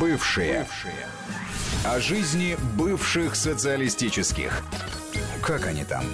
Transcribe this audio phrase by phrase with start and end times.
[0.00, 0.60] Бывшие.
[0.60, 1.06] Бывшие.
[1.84, 4.62] О жизни бывших социалистических.
[5.42, 6.04] Как они там?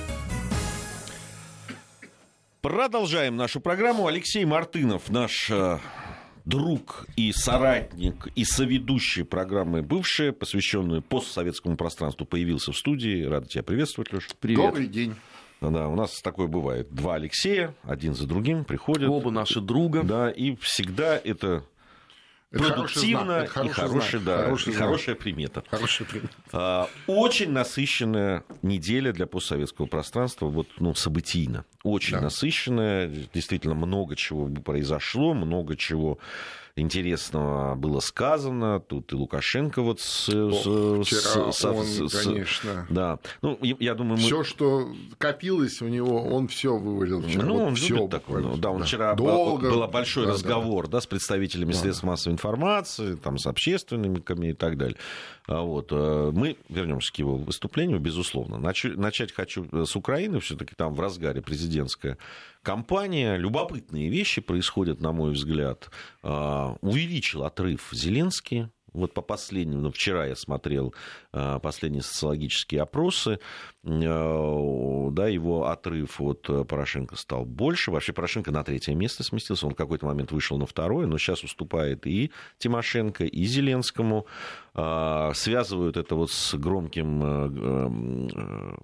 [2.60, 4.08] Продолжаем нашу программу.
[4.08, 5.78] Алексей Мартынов, наш э,
[6.44, 13.22] друг и соратник и соведущий программы «Бывшие», посвященную постсоветскому пространству, появился в студии.
[13.22, 14.30] Рада тебя приветствовать, Леша.
[14.40, 14.58] Привет.
[14.58, 15.14] Добрый день.
[15.60, 16.88] Да, у нас такое бывает.
[16.90, 19.08] Два Алексея, один за другим приходят.
[19.08, 20.02] Оба наши друга.
[20.02, 21.64] Да, и всегда это
[22.52, 25.62] это продуктивно хороший и хороший, да, хороший и хорошая примета.
[25.70, 26.34] Хорошая примета.
[26.52, 31.64] А, очень насыщенная неделя для постсоветского пространства, вот, ну, событийно.
[31.84, 32.22] Очень да.
[32.22, 36.18] насыщенная, действительно много чего произошло, много чего
[36.76, 38.80] интересного было сказано.
[38.80, 40.28] Тут и Лукашенко вот с...
[40.28, 42.86] Ох, вчера с, он, с, конечно...
[42.90, 43.18] Да.
[43.42, 44.24] Ну, я думаю, мы...
[44.24, 44.88] Все, что
[45.18, 47.44] копилось у него, он все вывалил вчера.
[47.44, 48.42] Ну, вот он все любит такое.
[48.42, 48.86] Ну, да, он да.
[48.86, 49.70] вчера Долго...
[49.70, 50.98] был большой да, разговор да.
[50.98, 51.78] Да, с представителями да.
[51.78, 54.96] средств массовой информации, там, с общественниками и так далее.
[55.50, 55.88] А вот.
[55.90, 58.56] Э, мы вернемся к его выступлению, безусловно.
[58.58, 62.18] Начать хочу с Украины, все-таки там в разгаре президентская
[62.62, 63.36] кампания.
[63.36, 65.90] Любопытные вещи происходят, на мой взгляд.
[66.22, 70.94] А, увеличил отрыв Зеленский вот по последним, ну, вчера я смотрел
[71.32, 73.38] э, последние социологические опросы,
[73.84, 77.90] э, да, его отрыв от Порошенко стал больше.
[77.90, 81.44] Вообще Порошенко на третье место сместился, он в какой-то момент вышел на второе, но сейчас
[81.44, 84.26] уступает и Тимошенко, и Зеленскому.
[84.74, 87.20] Э, связывают это вот с громким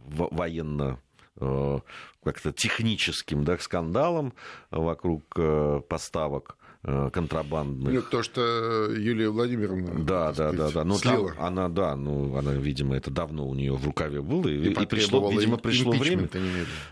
[0.06, 0.98] военно
[1.38, 4.32] как-то техническим да, скандалом
[4.70, 5.36] вокруг
[5.86, 7.92] поставок Э, контрабандных.
[7.92, 10.84] Ну, то, что Юлия Владимировна да, да, да, да.
[10.84, 14.68] Ну, там она, да, ну, она, видимо, это давно у нее в рукаве было, и,
[14.68, 16.28] и, и пришло, видимо, пришло время.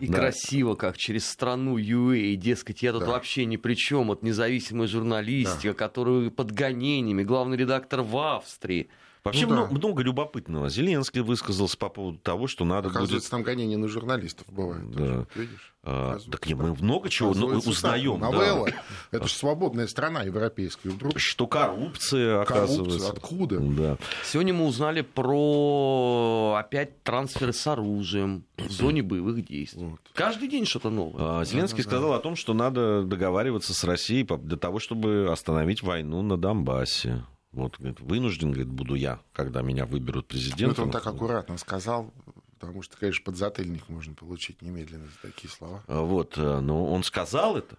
[0.01, 0.15] И да.
[0.15, 3.13] красиво, как через страну UA, дескать, я тут да.
[3.13, 5.75] вообще ни при чем, вот независимая журналистика, да.
[5.75, 8.89] которую под гонениями, главный редактор в Австрии.
[9.25, 9.79] Вообще ну, много, да.
[9.79, 10.69] много любопытного.
[10.69, 13.31] Зеленский высказался по поводу того, что надо Оказывается, будет...
[13.31, 14.91] там гонения на журналистов бывают.
[14.91, 14.99] Да.
[14.99, 15.75] Тоже, видишь?
[15.83, 18.21] А, так не, мы много чего узнаем.
[18.21, 18.69] Новелла.
[18.71, 18.83] Да.
[19.19, 20.91] Это же свободная страна европейская.
[20.91, 21.19] Вдруг...
[21.19, 22.99] Что коррупция, оказывается.
[22.99, 23.61] Коррупция, откуда?
[23.61, 23.99] Да.
[24.25, 29.87] Сегодня мы узнали про опять трансферы с оружием в зоне боевых действий.
[29.87, 30.01] Вот.
[30.13, 31.41] Каждый день что-то новое.
[31.41, 32.17] А, Зеленский да, сказал да.
[32.17, 37.25] о том, что надо договариваться с Россией для того, чтобы остановить войну на Донбассе.
[37.55, 40.67] Вот, говорит, вынужден, говорит, буду я, когда меня выберут президентом.
[40.67, 42.13] Ну, это он так аккуратно сказал,
[42.59, 45.85] потому что, конечно, подзатыльник можно получить немедленно за такие слова.
[45.87, 47.77] А вот, э, но он сказал это.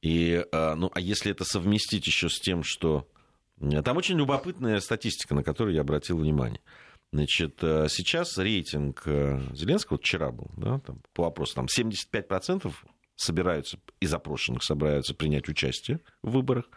[0.00, 3.06] И, э, ну, а если это совместить еще с тем, что...
[3.60, 6.60] Э, там очень любопытная статистика, на которую я обратил внимание.
[7.12, 12.72] Значит, сейчас рейтинг Зеленского, вот вчера был, да, там, по вопросу, там 75%
[13.22, 16.68] собираются, из опрошенных собираются принять участие в выборах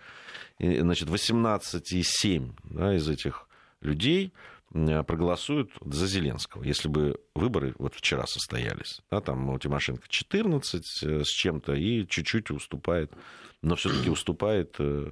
[0.59, 3.47] значит, 18,7 да, из этих
[3.81, 4.33] людей
[4.71, 8.99] проголосуют за Зеленского, если бы выборы вот вчера состоялись.
[9.09, 13.13] Да, там у Тимошенко 14 э, с чем-то и чуть-чуть уступает,
[13.61, 15.11] но все-таки уступает э,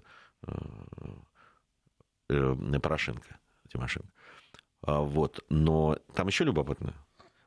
[2.29, 3.37] э, Порошенко,
[3.71, 4.09] Тимошенко.
[4.81, 5.45] А, вот.
[5.49, 6.93] Но там еще любопытно.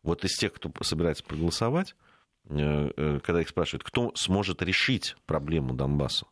[0.03, 1.97] Вот из тех, кто собирается проголосовать,
[2.49, 6.27] когда их спрашивают, кто сможет решить проблему Донбасса,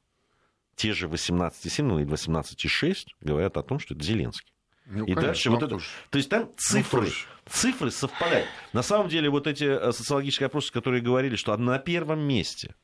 [0.76, 4.52] те же 18,7 ну, или 18,6 говорят о том, что это Зеленский.
[4.86, 5.78] Ну, и конечно, дальше вот это...
[6.10, 7.12] То есть там ну, цифры, ну,
[7.46, 8.46] цифры совпадают.
[8.72, 12.74] На самом деле вот эти э, социологические опросы, которые говорили, что на первом месте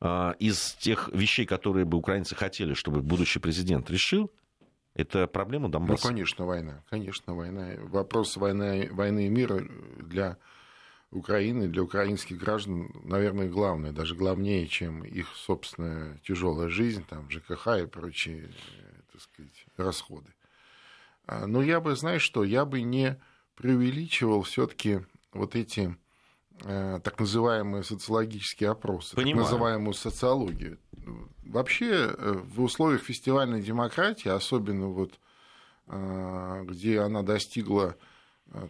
[0.00, 4.32] а, из тех вещей, которые бы украинцы хотели, чтобы будущий президент решил,
[4.94, 6.08] это проблема Донбасса.
[6.08, 6.82] Ну, конечно, война.
[6.90, 7.74] Конечно, война.
[7.78, 9.62] Вопрос войны, войны и мира
[9.98, 10.38] для
[11.12, 17.68] Украины, для украинских граждан, наверное, главное, даже главнее, чем их собственная тяжелая жизнь, там, ЖКХ
[17.82, 18.48] и прочие,
[19.12, 20.32] так сказать, расходы.
[21.26, 23.20] А, но я бы, знаешь что, я бы не
[23.56, 25.00] преувеличивал все-таки
[25.34, 25.94] вот эти
[26.62, 29.44] э, так называемые социологические опросы, Понимаю.
[29.44, 30.78] так называемую социологию.
[31.44, 35.20] Вообще э, в условиях фестивальной демократии, особенно вот
[35.88, 38.12] э, где она достигла Э,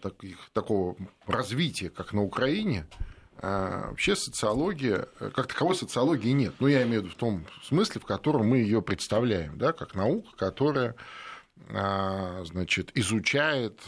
[0.02, 0.96] таких, такого
[1.26, 2.86] развития, как на Украине,
[3.38, 6.54] э, вообще социология, э, как таковой социологии нет.
[6.60, 9.94] Ну, я имею в виду в том смысле, в котором мы ее представляем, да, как
[9.94, 10.94] наука, которая
[11.68, 13.80] значит, изучает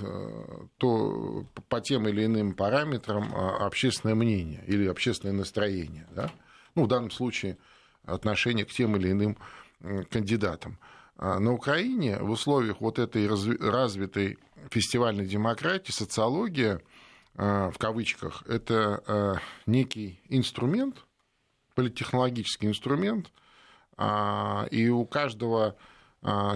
[0.79, 6.07] то, по тем или иным параметрам общественное мнение или общественное настроение.
[6.15, 6.31] Да?
[6.77, 7.59] Ну, в данном случае
[8.05, 9.37] отношение к тем или иным
[10.09, 10.79] кандидатам.
[11.17, 14.39] А на Украине в условиях вот этой развитой
[14.71, 16.81] фестивальной демократии социология,
[17.37, 19.35] а, в кавычках, это а,
[19.67, 20.97] некий инструмент,
[21.75, 23.33] политтехнологический инструмент,
[24.71, 25.77] и у каждого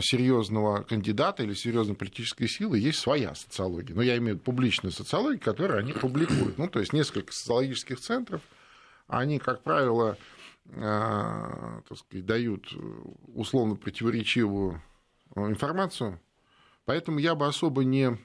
[0.00, 3.94] серьезного кандидата или серьезной политической силы есть своя социология.
[3.94, 6.58] Но я имею в виду публичную социологию, которую они публикуют.
[6.58, 8.42] Ну, то есть несколько социологических центров,
[9.06, 10.16] они, как правило,
[10.74, 12.66] так сказать, дают
[13.34, 14.82] условно противоречивую
[15.34, 16.20] информацию.
[16.84, 18.18] Поэтому я бы особо не,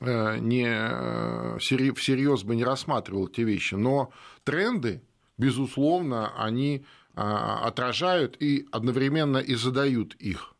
[0.00, 3.74] э, не всерьез бы не рассматривал эти вещи.
[3.74, 4.10] Но
[4.44, 5.02] тренды,
[5.38, 6.84] безусловно, они
[7.16, 10.54] а, отражают и одновременно и задают их.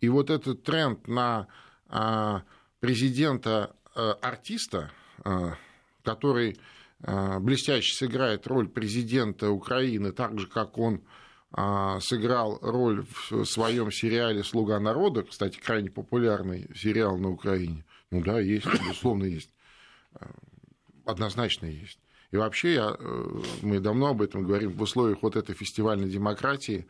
[0.00, 1.46] И вот этот тренд на
[1.88, 2.42] а,
[2.80, 4.90] президента-артиста,
[5.24, 5.54] а,
[6.02, 6.60] который
[7.00, 11.02] блестяще сыграет роль президента Украины, так же, как он
[12.00, 17.84] сыграл роль в своем сериале «Слуга народа», кстати, крайне популярный сериал на Украине.
[18.10, 19.50] Ну да, есть, безусловно, есть.
[21.04, 21.98] Однозначно есть.
[22.30, 26.86] И вообще, я, э, мы давно об этом говорим, в условиях вот этой фестивальной демократии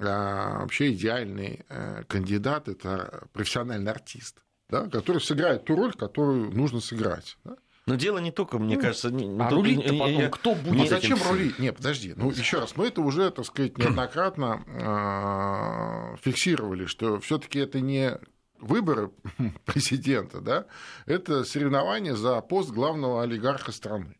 [0.00, 6.80] а, вообще идеальный э, кандидат– это профессиональный артист, да, который сыграет ту роль, которую нужно
[6.80, 7.36] сыграть.
[7.44, 7.56] Да?
[7.86, 9.10] Но дело не только, мне ну, кажется...
[9.10, 10.74] Не, а рулить-то потом я, кто будет?
[10.74, 11.58] Не, зачем рулить?
[11.58, 12.14] Нет, подожди.
[12.16, 17.80] Ну, еще раз, мы это уже, так сказать, неоднократно э, фиксировали, что все таки это
[17.80, 18.18] не
[18.60, 19.10] выборы
[19.64, 20.66] президента, да,
[21.06, 24.16] это соревнование за пост главного олигарха страны.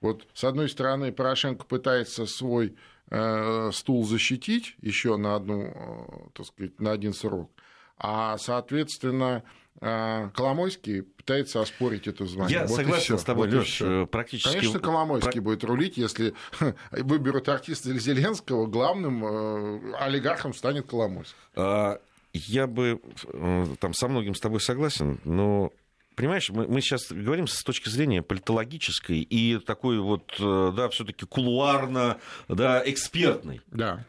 [0.00, 2.76] Вот с одной стороны Порошенко пытается свой
[3.10, 7.50] э, стул защитить еще на одну, э, так сказать, на один срок,
[7.98, 12.60] а соответственно э, Коломойский пытается оспорить это звание.
[12.60, 14.52] Я вот согласен с тобой, вот Леш, э, практически...
[14.52, 16.34] Конечно, Коломойский будет рулить, если
[16.92, 21.36] выберут артиста Зеленского, главным э, олигархом станет Коломойский.
[21.56, 21.98] А,
[22.32, 25.72] я бы э, там со многим с тобой согласен, но
[26.14, 32.16] Понимаешь, мы, мы сейчас говорим с точки зрения политологической и такой вот, да, все-таки кулуарно,
[32.48, 33.60] да, экспертной.
[33.66, 34.06] Да.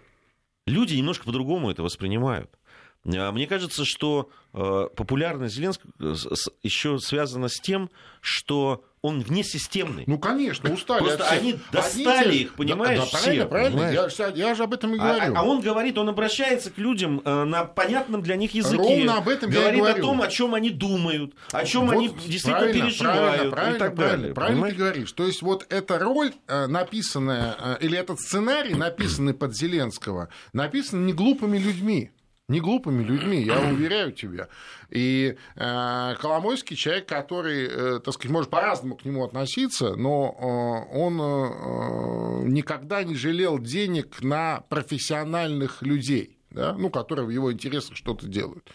[0.65, 2.49] Люди немножко по-другому это воспринимают.
[3.15, 5.91] А мне кажется, что э, популярность Зеленского
[6.63, 7.89] еще связана с тем,
[8.21, 10.03] что он внесистемный.
[10.07, 10.99] Ну, конечно, устали.
[10.99, 12.37] Просто они достали они...
[12.39, 13.47] их, понимаешь, да, да, правильно, все.
[13.47, 14.13] Правильно, понимаешь?
[14.17, 15.35] Я, я же об этом и говорю.
[15.35, 18.77] А, а он говорит, он обращается к людям э, на понятном для них языке.
[18.77, 22.09] Ровно об этом говорит я о том, о чем они думают, о чем вот они
[22.09, 24.33] действительно правильно, переживают правильно, правильно, и так правильно, далее.
[24.33, 24.75] Правильно понимаешь?
[24.75, 25.11] ты говоришь.
[25.13, 31.05] То есть вот эта роль э, написанная, э, или этот сценарий, написанный под Зеленского, написан
[31.05, 32.11] не глупыми людьми
[32.49, 34.47] не глупыми людьми, я уверяю тебя.
[34.89, 40.97] И э, Коломойский человек, который, э, так сказать, может по-разному к нему относиться, но э,
[40.97, 47.95] он э, никогда не жалел денег на профессиональных людей да, ну, которые в его интересах
[47.95, 48.67] что-то делают.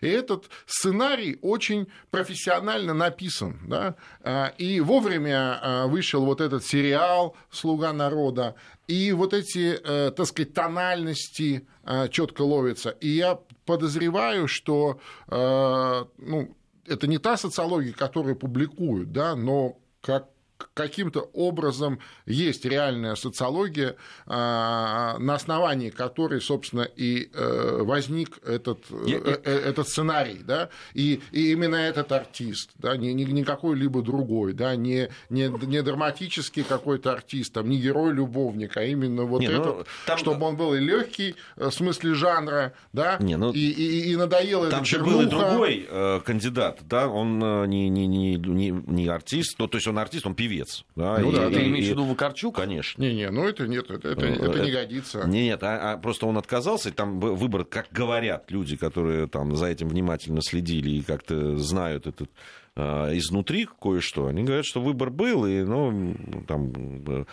[0.00, 3.60] И этот сценарий очень профессионально написан.
[3.66, 8.54] Да, а, и вовремя а, вышел вот этот сериал «Слуга народа»,
[8.86, 12.88] и вот эти, э, так сказать, тональности а, четко ловятся.
[12.88, 14.98] И я подозреваю, что
[15.28, 20.30] ну, это не та социология, которую публикуют, да, но как
[20.74, 23.96] каким-то образом есть реальная социология,
[24.26, 30.68] а, на основании которой, собственно, и э, возник этот, я, э, э, этот сценарий, да,
[30.94, 35.82] и, и именно этот артист, да, не, не, не какой-либо другой, да, не, не, не
[35.82, 40.18] драматический какой-то артист, там, не герой-любовник, а именно вот не, ну, этот, ну, там...
[40.18, 44.68] чтобы он был и легкий в смысле жанра, да, не, ну, и, и, и надоело
[44.70, 49.56] Там же был и другой э, кандидат, да, он не, не, не, не, не артист,
[49.58, 50.84] ну, то есть он артист, он певец, молодец.
[50.96, 52.56] Да, ну и, да, ты имеешь в виду Вакарчук?
[52.56, 53.02] Конечно.
[53.02, 55.24] Не-не, ну это нет, это, это, это, это не годится.
[55.26, 59.88] Нет, а, а просто он отказался, там выбор, как говорят люди, которые там за этим
[59.88, 62.30] внимательно следили и как-то знают этот
[62.78, 64.26] изнутри кое-что.
[64.26, 66.14] Они говорят, что выбор был, и ну,
[66.46, 66.72] там,
[67.06, 67.24] э,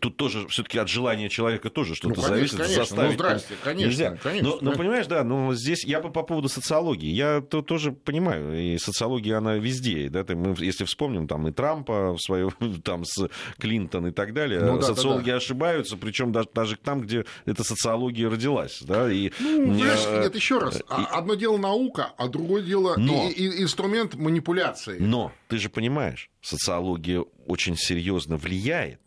[0.00, 2.56] тут тоже все-таки от желания человека тоже что-то ну, зависит.
[2.56, 4.18] Конечно, ну, заставить, ну, здрасте, конечно, нельзя.
[4.22, 4.48] конечно.
[4.48, 7.10] Но, но понимаешь, да, но здесь я бы по поводу социологии.
[7.10, 10.08] Я то, тоже понимаю, и социология, она везде.
[10.08, 12.50] Да, мы, если вспомним, там и Трампа в свое,
[12.84, 15.36] там с Клинтон и так далее, ну, да, социологи да, да.
[15.36, 18.80] ошибаются, причем даже, даже там, где эта социология родилась.
[18.80, 23.28] Да, и, ну, знаешь, нет, еще раз, и, одно дело наука, а другое дело но,
[23.28, 24.93] и, и инструмент манипуляции.
[25.00, 29.00] Но ты же понимаешь, социология очень серьезно влияет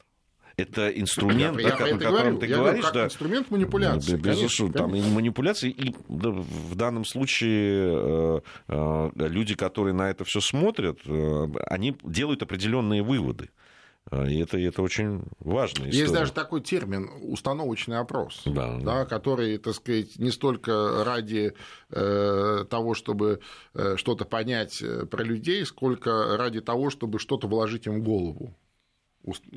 [0.57, 3.51] это инструмент, я, да, я, о котором говорю, ты я говоришь, говорю, как да, инструмент
[3.51, 4.15] манипуляции.
[4.15, 10.41] Безусловно, там и манипуляции, и в данном случае э, э, люди, которые на это все
[10.41, 13.49] смотрят, э, они делают определенные выводы.
[14.09, 15.85] А, и это, это очень важно.
[15.85, 18.79] Есть даже такой термин установочный опрос, да, да.
[18.79, 21.53] Да, который, так сказать, не столько ради
[21.89, 23.41] э, того, чтобы
[23.73, 28.55] э, что-то понять э, про людей, сколько ради того, чтобы что-то вложить им в голову.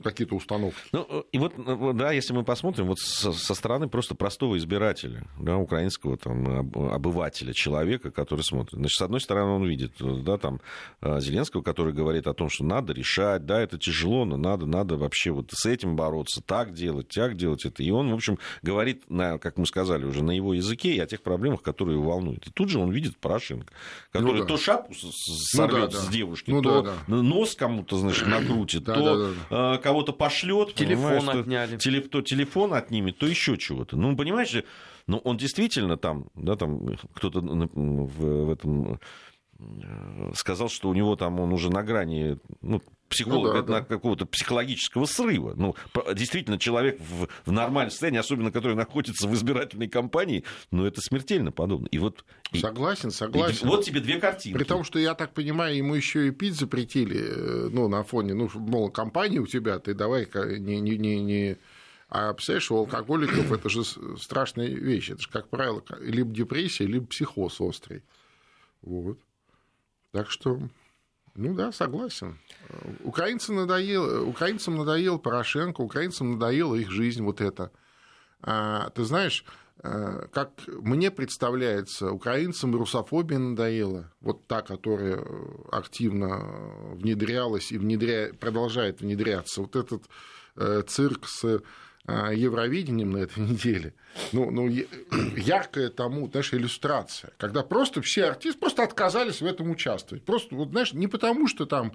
[0.02, 0.78] Какие-то установки.
[0.92, 5.24] Ну, э, и вот, э, да, если мы посмотрим, вот со, стороны просто простого избирателя,
[5.38, 8.78] да, украинского там, обывателя, человека, который смотрит.
[8.78, 10.60] Значит, с одной стороны, он видит, э, да, там,
[11.02, 15.30] Зеленского, который говорит о том, что надо решать, да, это тяжело, но надо, надо вообще
[15.30, 17.82] вот с этим бороться, так делать, так делать это.
[17.82, 21.06] И он, в общем, говорит, на, как мы сказали уже, на его языке и о
[21.06, 22.46] тех проблемах, которые его волнуют.
[22.46, 23.72] И тут же он видит Порошенко,
[24.12, 24.46] который ну, да.
[24.46, 25.98] то шапку сорвет ну, да, да.
[25.98, 27.14] с девушки, ну, то да, да.
[27.22, 29.59] нос кому-то, значит, накрутит, да, то да, да, да.
[29.82, 30.74] Кого-то пошлет.
[30.74, 31.76] Телефон отняли.
[31.76, 33.96] Телеф, то телефон отнимет, то еще чего-то.
[33.96, 34.64] Ну, понимаешь же,
[35.06, 39.00] ну, он действительно там, да, там кто-то в, в этом
[39.58, 43.84] э, сказал, что у него там он уже на грани ну, психолога, ну, да, да.
[43.84, 45.54] какого-то психологического срыва.
[45.56, 45.74] Ну,
[46.14, 51.52] действительно, человек в, в нормальном состоянии, особенно который находится в избирательной кампании, ну, это смертельно
[51.52, 51.88] подобно.
[51.88, 52.24] И вот,
[52.54, 53.66] согласен, согласен.
[53.66, 54.56] И, вот тебе две картины.
[54.56, 58.34] При том, что, я так понимаю, ему еще и пить запретили, э, ну, на фоне,
[58.34, 61.56] ну, мол, компания у тебя, ты давай не, не, не, не...
[62.08, 65.10] А представляешь, у алкоголиков это же страшная вещь.
[65.10, 68.02] Это же, как правило, либо депрессия, либо психоз острый.
[68.82, 69.18] Вот.
[70.12, 70.60] Так что
[71.34, 72.38] ну да, согласен.
[73.04, 77.70] Украинцам надоело, украинцам надоел Порошенко, украинцам надоела их жизнь вот это.
[78.42, 79.44] А, ты знаешь,
[79.82, 85.24] э, как мне представляется, украинцам русофобия надоела, вот та, которая
[85.70, 88.32] активно внедрялась и внедря...
[88.32, 89.60] продолжает внедряться.
[89.60, 90.04] Вот этот
[90.56, 91.62] э, цирк с
[92.06, 93.94] Евровидением на этой неделе,
[94.32, 94.68] ну, ну
[95.36, 100.24] яркая тому, знаешь, иллюстрация, когда просто все артисты просто отказались в этом участвовать.
[100.24, 101.92] Просто, вот, знаешь, не потому, что там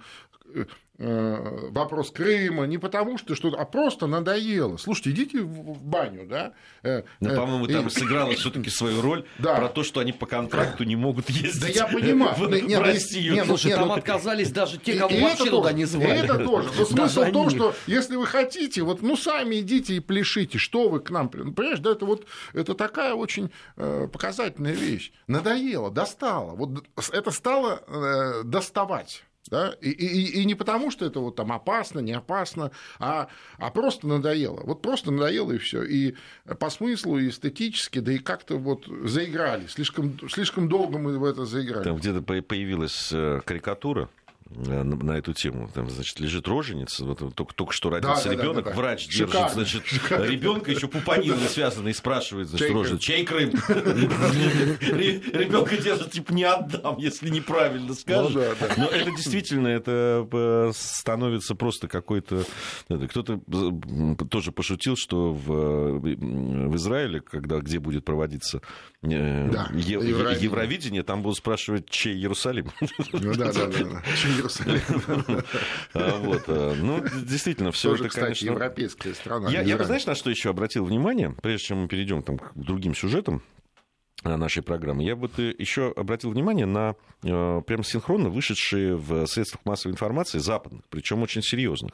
[0.53, 0.65] Э,
[0.97, 4.77] вопрос Крыма, не потому что что-то, а просто надоело.
[4.77, 6.53] Слушайте, идите в баню, да?
[6.83, 7.89] Э, ну, э, по-моему, там и...
[7.89, 9.55] сыграла все-таки свою роль да.
[9.55, 12.35] про то, что они по контракту не могут ездить да я понимаю.
[12.37, 13.33] в, нет, в Россию.
[13.33, 16.07] Нет, Слушай, нет, там ну, отказались даже те, кого и вообще туда не звали.
[16.07, 16.69] И это тоже.
[16.77, 20.87] Но смысл в том, что если вы хотите, вот, ну, сами идите и пляшите, что
[20.87, 21.27] вы к нам...
[21.27, 25.11] Понимаешь, да, это вот это такая очень показательная вещь.
[25.27, 26.55] Надоело, достало.
[26.55, 29.23] Вот это стало доставать.
[29.49, 29.75] Да?
[29.79, 34.07] И, и, и не потому, что это вот там опасно, не опасно, а, а просто
[34.07, 34.61] надоело.
[34.63, 35.83] Вот просто надоело и все.
[35.83, 36.15] И
[36.59, 39.67] по смыслу, и эстетически, да и как-то вот заиграли.
[39.67, 41.83] Слишком, слишком долго мы в это заиграли.
[41.83, 44.09] Там где-то появилась э, карикатура
[44.51, 45.69] Э, на эту тему.
[45.73, 48.75] Там, значит, лежит роженица, вот, только, только что родился да, ребенок, да, да, да.
[48.75, 49.55] врач Шикарно.
[49.55, 53.49] держит, значит, ребенка еще пупониной связанный, и спрашивает, значит, роженица, чей Крым?
[53.69, 58.35] Ребенка держит, типа, не отдам, если неправильно ну скажешь.
[58.77, 62.43] Но это действительно, это э, становится просто какой-то...
[62.87, 63.41] Кто-то
[64.29, 68.61] тоже пошутил, что в, Израиле, когда, где будет проводиться
[69.01, 72.69] э, Евровидение, там будут спрашивать, чей Иерусалим.
[73.11, 74.03] Ну да, да, да.
[74.35, 74.81] Иерусалим.
[75.93, 76.43] А, вот.
[76.47, 78.45] Э, ну, действительно, все это, конечно...
[78.45, 79.49] европейская страна.
[79.49, 83.41] Я, знаешь, на что еще обратил внимание, прежде чем мы перейдем там, к другим сюжетам,
[84.23, 85.03] э, нашей программы.
[85.03, 90.83] Я бы еще обратил внимание на э, прям синхронно вышедшие в средствах массовой информации западных,
[90.89, 91.93] причем очень серьезных.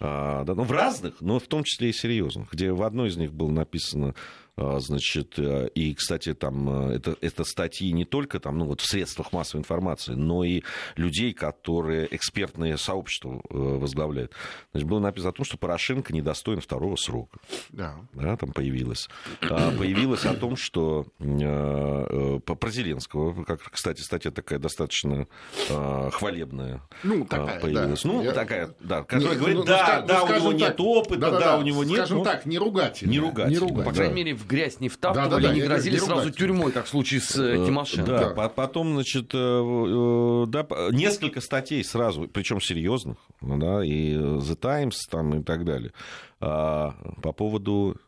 [0.00, 3.16] А, да, ну, в разных, но в том числе и серьезных, где в одной из
[3.16, 4.14] них было написано а,
[4.56, 8.86] значит, э, и, кстати, там э, это, это статьи не только там, ну, вот в
[8.86, 10.62] средствах массовой информации, но и
[10.96, 14.32] людей, которые экспертное сообщество э, возглавляют.
[14.72, 17.38] Значит, было написано о том, что Порошенко недостоин второго срока.
[17.70, 17.96] Да.
[18.12, 19.08] да там появилось.
[19.42, 25.26] А, появилось о том, что про Зеленского, как, кстати, статья такая достаточно
[25.68, 28.02] хвалебная ну, такая, появилась.
[28.02, 28.08] Да.
[28.08, 28.32] Ну, Я...
[28.32, 31.20] такая, да, которая не, говорит, ну, да, ну, да, ну, у него так, нет опыта,
[31.20, 31.96] да, да, да, у него нет.
[31.96, 33.12] Скажем так, не ругательная.
[33.12, 33.50] Не ругательная.
[33.50, 33.84] Не ругательная.
[33.84, 36.84] По крайней мере, в грязь не втаптывали, да, да, да, не грозили сразу тюрьмой, как
[36.84, 38.10] в случае с э, э, Тимошенко.
[38.10, 38.48] Да, да.
[38.48, 45.40] потом, значит, э, да, несколько статей сразу, причем серьезных, ну да, и The Times там
[45.40, 45.92] и так далее,
[46.40, 48.00] а, по поводу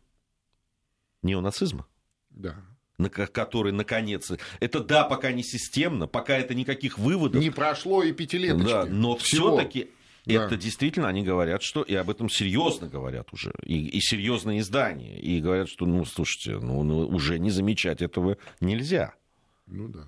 [1.22, 1.86] неонацизма.
[2.30, 2.56] Да
[2.98, 7.42] на который, наконец, это да, пока не системно, пока это никаких выводов.
[7.42, 8.66] Не прошло и пятилеточки.
[8.66, 9.90] Да, но все-таки
[10.34, 10.46] да.
[10.46, 15.18] Это действительно они говорят, что и об этом серьезно говорят уже, и, и серьезные издания,
[15.18, 19.14] и говорят, что, ну, слушайте, ну, ну уже не замечать этого нельзя.
[19.66, 20.04] Ну да.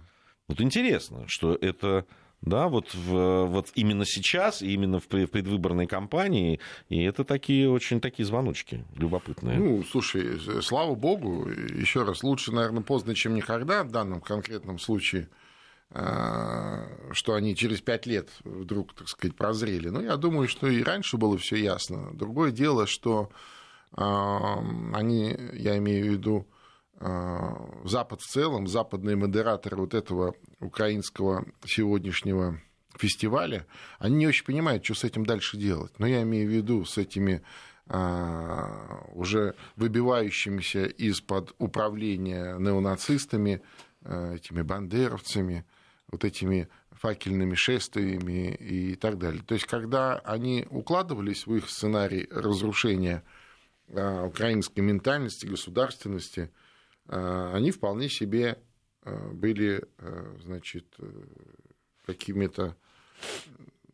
[0.49, 2.05] Вот интересно, что это
[2.41, 8.01] да, вот, в, вот именно сейчас, и именно в предвыборной кампании, и это такие очень
[8.01, 9.59] такие звоночки любопытные.
[9.59, 15.29] Ну, слушай, слава богу, еще раз, лучше, наверное, поздно, чем никогда в данном конкретном случае–
[15.91, 19.89] что они через пять лет вдруг, так сказать, прозрели.
[19.89, 22.11] Но я думаю, что и раньше было все ясно.
[22.13, 23.31] Другое дело, что
[23.97, 26.47] э, они, я имею в виду,
[27.01, 27.51] э,
[27.85, 32.61] Запад в целом, западные модераторы вот этого украинского сегодняшнего
[32.99, 33.67] фестиваля,
[33.99, 35.99] они не очень понимают, что с этим дальше делать.
[35.99, 37.43] Но я имею в виду с этими
[39.15, 43.63] уже выбивающимися из-под управления неонацистами,
[44.05, 45.65] этими бандеровцами,
[46.09, 49.43] вот этими факельными шествиями и так далее.
[49.43, 53.23] То есть, когда они укладывались в их сценарий разрушения
[53.89, 56.51] а, украинской ментальности, государственности,
[57.11, 58.59] они вполне себе
[59.33, 59.83] были,
[60.43, 60.85] значит,
[62.05, 62.77] какими-то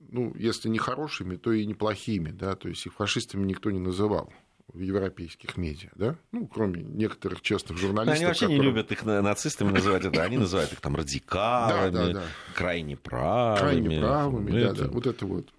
[0.00, 4.32] ну, если не хорошими, то и неплохими, да, то есть их фашистами никто не называл
[4.74, 8.16] в европейских медиа, да, ну, кроме некоторых честных журналистов.
[8.16, 8.58] Они вообще которые...
[8.58, 12.22] не любят их нацистами называть, это они называют их там радикалами, да, да, да.
[12.54, 13.58] крайне правыми.
[13.58, 14.84] Крайне правыми, да, это...
[14.84, 15.52] да, вот это вот.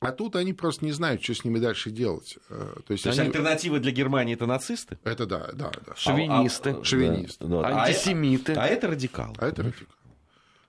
[0.00, 2.38] А тут они просто не знают, что с ними дальше делать.
[2.50, 3.28] Э, то есть, То есть они...
[3.28, 4.98] альтернатива для Германии это нацисты?
[5.04, 5.94] Это да, да, да.
[5.96, 6.70] Шовинисты.
[6.70, 7.46] А, а, Шовинисты.
[7.46, 7.82] Да, да.
[7.84, 8.52] Антисемиты.
[8.52, 9.34] А, а это радикалы.
[9.38, 9.88] А это радикалы.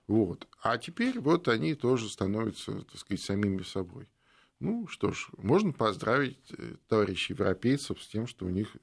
[0.06, 0.48] Вот.
[0.62, 4.08] А теперь вот они тоже становятся, так сказать, самими собой.
[4.60, 8.76] Ну что ж, можно поздравить э, товарищей европейцев с тем, что у них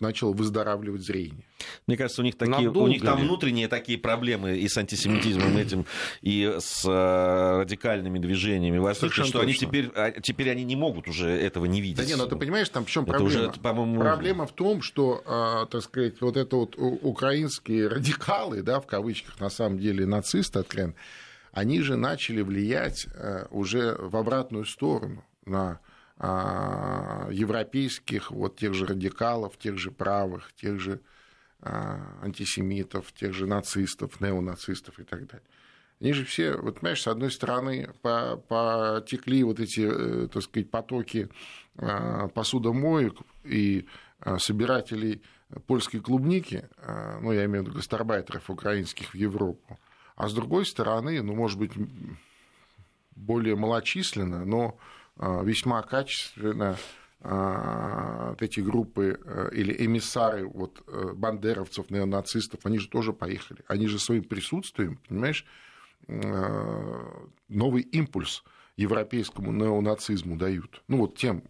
[0.00, 1.44] начало выздоравливать зрение.
[1.86, 5.86] Мне кажется, у них, такие, у них там внутренние такие проблемы и с антисемитизмом этим,
[6.20, 11.30] и с э, радикальными движениями Востока, что они теперь, а, теперь они не могут уже
[11.30, 11.98] этого не видеть.
[11.98, 13.48] Да не, ну ты понимаешь, там в чем проблема?
[13.48, 14.00] Уже, по-моему...
[14.00, 19.40] Проблема в том, что, э, так сказать, вот это вот украинские радикалы, да, в кавычках,
[19.40, 20.94] на самом деле нацисты, откровенно,
[21.56, 25.80] они же начали влиять э, уже в обратную сторону на
[26.18, 31.00] а, европейских, вот тех же радикалов, тех же правых, тех же
[31.62, 35.46] а, антисемитов, тех же нацистов, неонацистов и так далее.
[35.98, 41.30] Они же все, вот понимаешь, с одной стороны потекли вот эти, э, так сказать, потоки
[41.78, 43.86] а, посудомоек и
[44.38, 45.22] собирателей
[45.66, 46.68] польской клубники,
[47.20, 49.78] ну, я имею в виду гастарбайтеров украинских в Европу,
[50.16, 51.72] а с другой стороны, ну, может быть,
[53.14, 54.78] более малочисленно, но
[55.18, 56.76] а, весьма качественно
[57.20, 63.64] а, вот эти группы э, или эмиссары вот, э, бандеровцев, неонацистов, они же тоже поехали.
[63.66, 65.44] Они же своим присутствием, понимаешь,
[66.06, 68.44] э, новый импульс
[68.76, 70.82] европейскому неонацизму дают.
[70.88, 71.42] Ну, вот тем,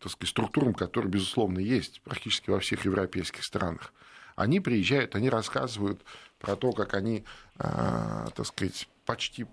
[0.00, 3.92] так сказать, структурам, которые, безусловно, есть практически во всех европейских странах.
[4.36, 6.04] Они приезжают, они рассказывают
[6.44, 7.24] про то, как они,
[7.58, 9.46] так сказать, почти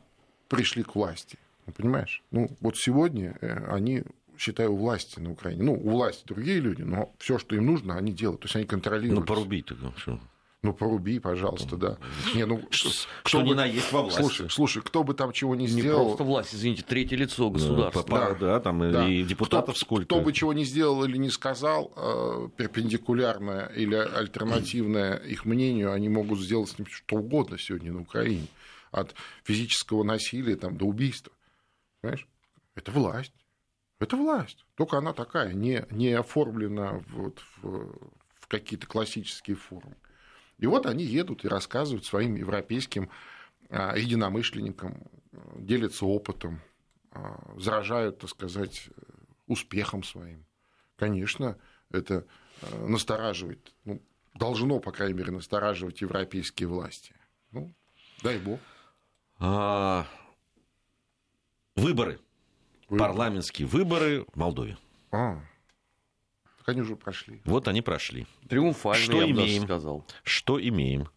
[0.48, 1.38] пришли к власти.
[1.78, 2.22] Понимаешь?
[2.32, 4.04] Ну, вот сегодня э, они
[4.38, 5.64] считаю, у власти на Украине.
[5.64, 8.42] Ну, у власти другие люди, но все, что им нужно, они делают.
[8.42, 9.20] То есть они контролируют.
[9.20, 9.94] Ну, порубить тогда.
[9.96, 10.20] Что?
[10.64, 11.98] Ну, поруби, пожалуйста, да.
[12.36, 12.92] Не, ну, что,
[13.24, 13.46] кто бы...
[13.46, 14.22] не наесть во власти.
[14.22, 16.02] Слушай, слушай, кто бы там чего не, не сделал...
[16.02, 18.04] Не просто власть, извините, третье лицо государства.
[18.08, 19.08] Да, да, да там да.
[19.10, 20.06] и депутатов кто, сколько.
[20.06, 26.10] Кто бы чего не сделал или не сказал, э, перпендикулярное или альтернативное их мнению, они
[26.10, 28.46] могут сделать с ним что угодно сегодня на Украине.
[28.92, 31.34] От физического насилия там, до убийства.
[32.02, 32.28] Понимаешь?
[32.76, 33.34] Это власть.
[34.00, 34.64] Это власть.
[34.76, 37.96] Только она такая, не, не оформлена вот в,
[38.42, 39.96] в какие-то классические формы.
[40.62, 43.10] И вот они едут и рассказывают своим европейским
[43.70, 45.04] а, единомышленникам,
[45.56, 46.62] делятся опытом,
[47.12, 48.90] а, заражают, так сказать,
[49.48, 50.46] успехом своим.
[50.98, 51.58] Конечно,
[51.90, 52.28] это
[52.62, 54.02] а, настораживает, ну,
[54.36, 57.16] должно, по крайней мере, настораживать европейские власти.
[57.52, 57.74] Ну,
[58.22, 58.60] дай бог.
[59.40, 60.06] А,
[61.76, 62.20] Выборы.
[62.88, 63.10] Выборы.
[63.10, 64.78] Парламентские выборы в Молдове.
[65.12, 65.40] А,
[66.62, 67.42] так они уже прошли.
[67.46, 68.28] Вот они прошли.
[68.48, 69.64] Триумфально, Что я имеем?
[69.64, 70.06] сказал.
[70.24, 71.10] Что имеем?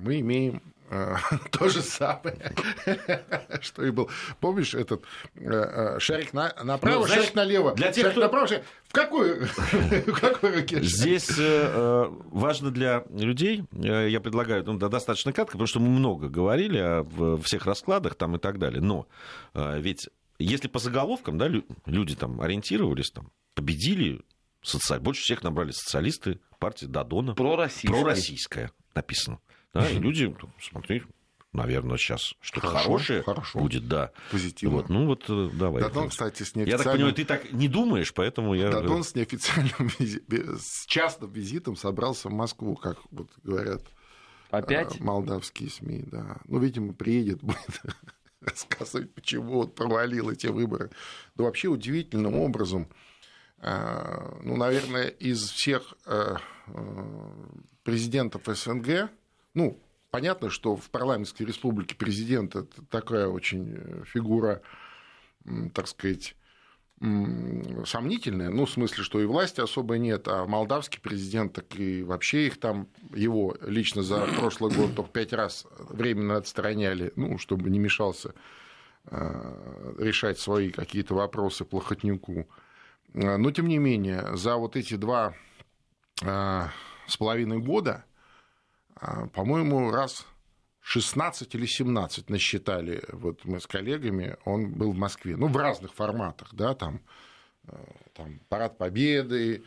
[0.00, 0.60] Мы имеем
[0.90, 1.14] э,
[1.52, 2.36] то же самое,
[3.60, 4.10] что и был.
[4.40, 5.04] Помнишь этот
[5.36, 8.20] э, э, шарик на, направо, ну, шарик налево, для тех, шарик кто...
[8.22, 8.64] направо, шарик...
[8.88, 10.82] В какой, в какой руке?
[10.82, 16.78] Здесь э, важно для людей, я предлагаю, ну, достаточно кратко, потому что мы много говорили
[16.78, 19.06] о всех раскладах там и так далее, но
[19.54, 20.08] э, ведь
[20.40, 21.48] если по заголовкам, да,
[21.86, 24.20] люди там ориентировались, там, победили
[24.64, 25.00] социаль...
[25.00, 27.34] больше всех набрали социалисты партии Дадона.
[27.34, 28.02] Пророссийская.
[28.02, 29.40] Пророссийская написано.
[29.72, 31.02] Да, и люди, ну, смотри,
[31.52, 33.58] наверное, сейчас что-то хорошо, хорошее хорошо.
[33.58, 34.12] будет, да.
[34.30, 34.76] Позитивно.
[34.76, 35.82] Вот, ну вот э, давай.
[35.82, 36.78] Дадон, кстати, с неофициальным...
[36.78, 38.70] Я так понимаю, ты так не думаешь, поэтому я...
[38.70, 43.82] Дадон с неофициальным визитом, с частным визитом собрался в Москву, как вот говорят
[44.50, 45.00] Опять?
[45.00, 46.38] Э, молдавские СМИ, да.
[46.46, 47.82] Ну, видимо, приедет, будет
[48.40, 50.90] рассказывать, почему вот провалил эти выборы.
[51.34, 52.94] Да вообще удивительным образом, э,
[53.64, 55.94] ну, наверное, из всех
[57.84, 59.10] президентов СНГ,
[59.54, 64.62] ну, понятно, что в парламентской республике президент это такая очень э, фигура,
[65.74, 66.36] так сказать,
[67.84, 72.46] сомнительная, ну, в смысле, что и власти особо нет, а молдавский президент, так и вообще
[72.46, 77.80] их там, его лично за прошлый год только пять раз временно отстраняли, ну, чтобы не
[77.80, 78.34] мешался
[79.06, 82.48] э, решать свои какие-то вопросы Плохотнюку.
[83.14, 85.34] Э, но, тем не менее, за вот эти два
[86.22, 86.68] э,
[87.06, 88.04] с половиной года,
[89.32, 90.24] по-моему, раз
[90.84, 95.94] 16 или 17 насчитали, вот мы с коллегами, он был в Москве, ну, в разных
[95.94, 97.00] форматах, да, там,
[97.66, 97.76] э,
[98.12, 99.62] там Парад Победы, э,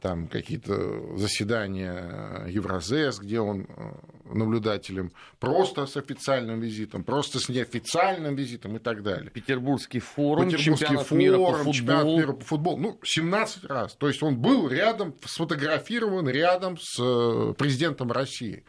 [0.00, 8.34] там какие-то заседания Евразес, где он э, наблюдателем, просто с официальным визитом, просто с неофициальным
[8.34, 9.30] визитом и так далее.
[9.30, 11.72] Петербургский форум, Петербургский чемпионат форум, мира по футболу.
[11.72, 12.76] чемпионат мира по футболу.
[12.78, 13.94] Ну, 17 раз.
[13.94, 18.64] То есть он был рядом, сфотографирован рядом с президентом России.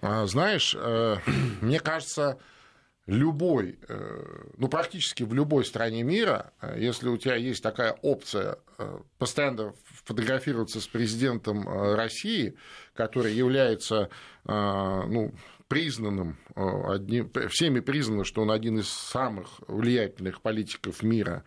[0.00, 1.16] А, знаешь, э,
[1.60, 2.38] мне кажется,
[3.06, 8.58] любой, э, ну практически в любой стране мира, э, если у тебя есть такая опция
[9.18, 9.72] постоянно
[10.06, 12.54] фотографироваться с президентом России,
[12.94, 14.08] который является
[14.44, 15.34] ну,
[15.68, 21.42] признанным, одним, всеми признано, что он один из самых влиятельных политиков мира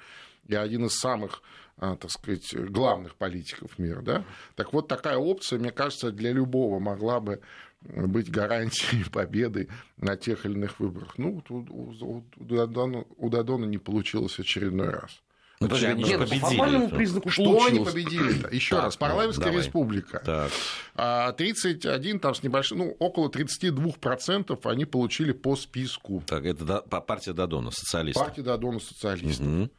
[0.45, 1.41] и один из самых
[1.77, 4.01] так сказать, главных политиков мира.
[4.01, 4.25] Да?
[4.55, 7.39] Так вот, такая опция, мне кажется, для любого могла бы
[7.81, 11.17] быть гарантией победы на тех или иных выборах.
[11.17, 15.21] Ну, у, у, у, Дадона, у Дадона не получилось очередной раз.
[15.61, 16.39] Ну, подожди, они Нет, победили.
[16.39, 17.73] По формальному признаку Что получилось.
[17.73, 18.55] они победили-то?
[18.55, 20.51] Еще так, раз, парламентская ну, республика.
[20.95, 21.35] Так.
[21.35, 26.23] 31, там с небольшим, ну, около 32% они получили по списку.
[26.25, 28.21] Так, это партия Дадона, социалисты.
[28.21, 29.45] Партия Дадона, социалистов.
[29.45, 29.69] Угу.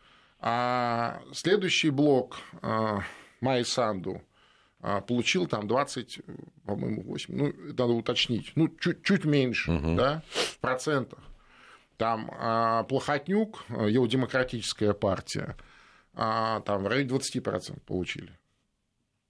[0.41, 3.01] А следующий блок а,
[3.41, 4.23] Майи Санду
[4.81, 6.21] а, получил там 20,
[6.67, 9.97] по-моему, 8, ну, надо уточнить, ну, чуть, чуть меньше, угу.
[9.97, 11.21] да, в процентах.
[12.01, 15.55] Там а, Плохотнюк, его демократическая партия,
[16.15, 18.39] а, там в районе 20% получили.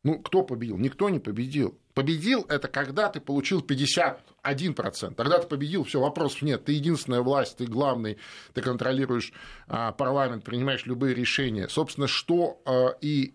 [0.04, 0.78] Ну, кто победил?
[0.78, 1.76] Никто не победил.
[1.94, 5.14] Победил это когда ты получил 51%.
[5.16, 6.64] Тогда ты победил, все, вопросов нет.
[6.64, 8.18] Ты единственная власть, ты главный,
[8.54, 9.32] ты контролируешь
[9.66, 11.68] а, парламент, принимаешь любые решения.
[11.68, 13.34] Собственно, что а, и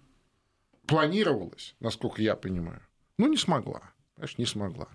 [0.88, 2.80] планировалось, насколько я понимаю,
[3.18, 3.82] ну, не смогла.
[4.16, 4.88] Знаешь, не смогла.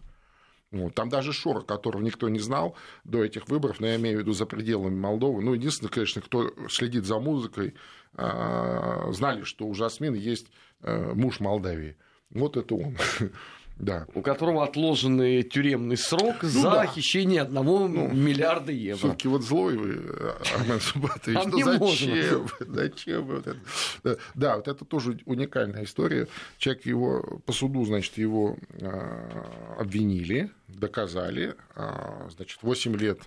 [0.72, 0.94] Вот.
[0.94, 4.32] Там даже Шора, которого никто не знал до этих выборов, но я имею в виду
[4.32, 5.42] за пределами Молдовы.
[5.42, 7.74] Ну, единственное, конечно, кто следит за музыкой,
[8.14, 10.46] а, знали, что у Жасмин есть
[10.82, 11.96] э, муж Молдавии.
[12.30, 12.96] Вот это он.
[13.80, 14.06] да.
[14.14, 16.86] у которого отложенный тюремный срок ну, за да.
[16.86, 18.98] хищение одного ну, миллиарда евро.
[18.98, 21.36] Все-таки вот злой вы, Армен Субатович.
[21.36, 22.46] А ну зачем?
[22.60, 24.18] Зачем вот это?
[24.34, 26.28] Да, вот это тоже уникальная история.
[26.58, 33.20] Человек его по суду, значит, его а, обвинили, доказали, а, значит, 8 лет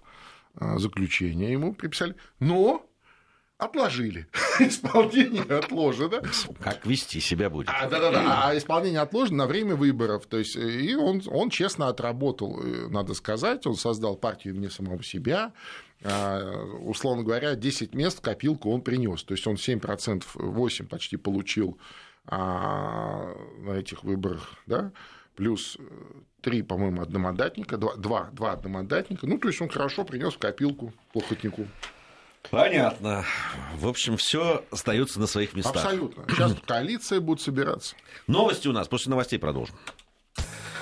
[0.55, 2.85] а, заключения ему приписали, но
[3.57, 4.27] отложили.
[4.59, 6.21] исполнение отложено.
[6.59, 7.69] Как вести себя будет.
[7.69, 8.49] А, да, да, да.
[8.49, 10.25] А исполнение отложено на время выборов.
[10.25, 13.65] То есть, и он, он честно отработал, э, надо сказать.
[13.65, 15.53] Он создал партию имени самого себя.
[16.03, 19.23] А, условно говоря, 10 мест в копилку он принес.
[19.23, 21.77] То есть он 7%, 8 почти получил
[22.25, 24.91] а, на этих выборах, да,
[25.35, 25.77] плюс
[26.41, 29.25] три, по-моему, одномандатника, два, два, два одномандатника.
[29.25, 31.67] Ну, то есть он хорошо принес в копилку плохотнику.
[32.49, 33.25] Понятно.
[33.75, 35.75] В общем, все остается на своих местах.
[35.75, 36.25] Абсолютно.
[36.29, 37.95] Сейчас коалиция будет собираться.
[38.27, 38.87] Новости у нас.
[38.87, 39.75] После новостей продолжим.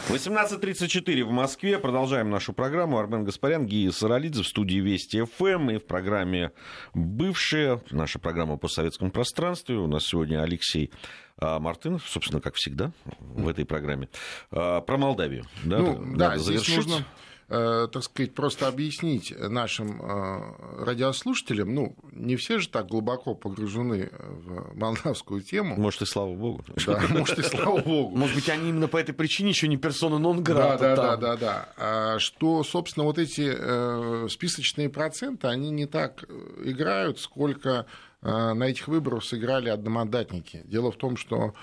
[0.09, 1.79] 18.34 в Москве.
[1.79, 2.97] Продолжаем нашу программу.
[2.97, 6.51] Армен Гаспарян, Гия Саралидзе в студии Вести ФМ и в программе
[6.93, 7.81] «Бывшая».
[7.91, 9.75] Наша программа по советскому пространству.
[9.75, 10.91] У нас сегодня Алексей
[11.37, 14.09] а, Мартынов, собственно, как всегда в этой программе.
[14.51, 15.45] А, про Молдавию.
[15.63, 16.75] Да, ну, да, здесь завершить.
[16.77, 17.05] нужно
[17.51, 24.73] так сказать, просто объяснить нашим э, радиослушателям, ну, не все же так глубоко погружены в
[24.77, 25.75] молдавскую тему.
[25.75, 26.63] Может, и слава богу.
[26.85, 28.15] Да, может, и слава богу.
[28.15, 30.45] Может быть, они именно по этой причине еще не персона нон.
[30.45, 32.19] Да, да, да, да, да.
[32.19, 36.23] Что, собственно, вот эти э, списочные проценты, они не так
[36.63, 37.85] играют, сколько
[38.21, 40.61] на этих выборах сыграли одномандатники.
[40.65, 41.53] Дело в том, что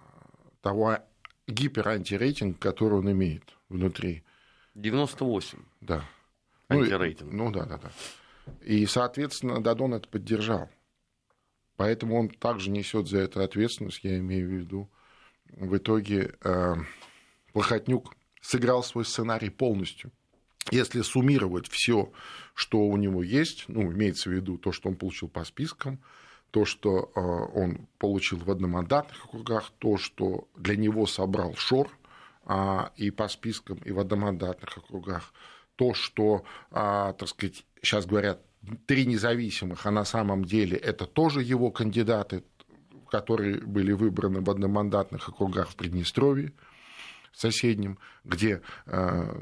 [0.63, 0.99] того
[1.47, 4.25] гиперантирейтинга, который он имеет внутри.
[4.75, 5.59] 98.
[5.81, 6.05] Да.
[6.69, 7.33] Ну Антирейтинг.
[7.33, 7.91] Ну, ну да, да, да.
[8.63, 10.69] И, соответственно, Дадон это поддержал.
[11.77, 14.91] Поэтому он также несет за это ответственность, я имею в виду.
[15.57, 16.75] В итоге э,
[17.53, 20.11] Плохотнюк сыграл свой сценарий полностью.
[20.71, 22.13] Если суммировать все,
[22.55, 26.01] что у него есть, ну, имеется в виду то, что он получил по спискам,
[26.51, 31.91] то, что э, он получил в одномандатных округах, то, что для него собрал Шор
[32.45, 35.33] а, и по спискам, и в одномандатных округах,
[35.77, 38.41] то, что, а, так сказать, сейчас говорят,
[38.87, 42.43] три независимых, а на самом деле это тоже его кандидаты,
[43.11, 46.53] которые были выбраны в одномандатных округах в Приднестровье,
[47.33, 49.35] соседнем, где э,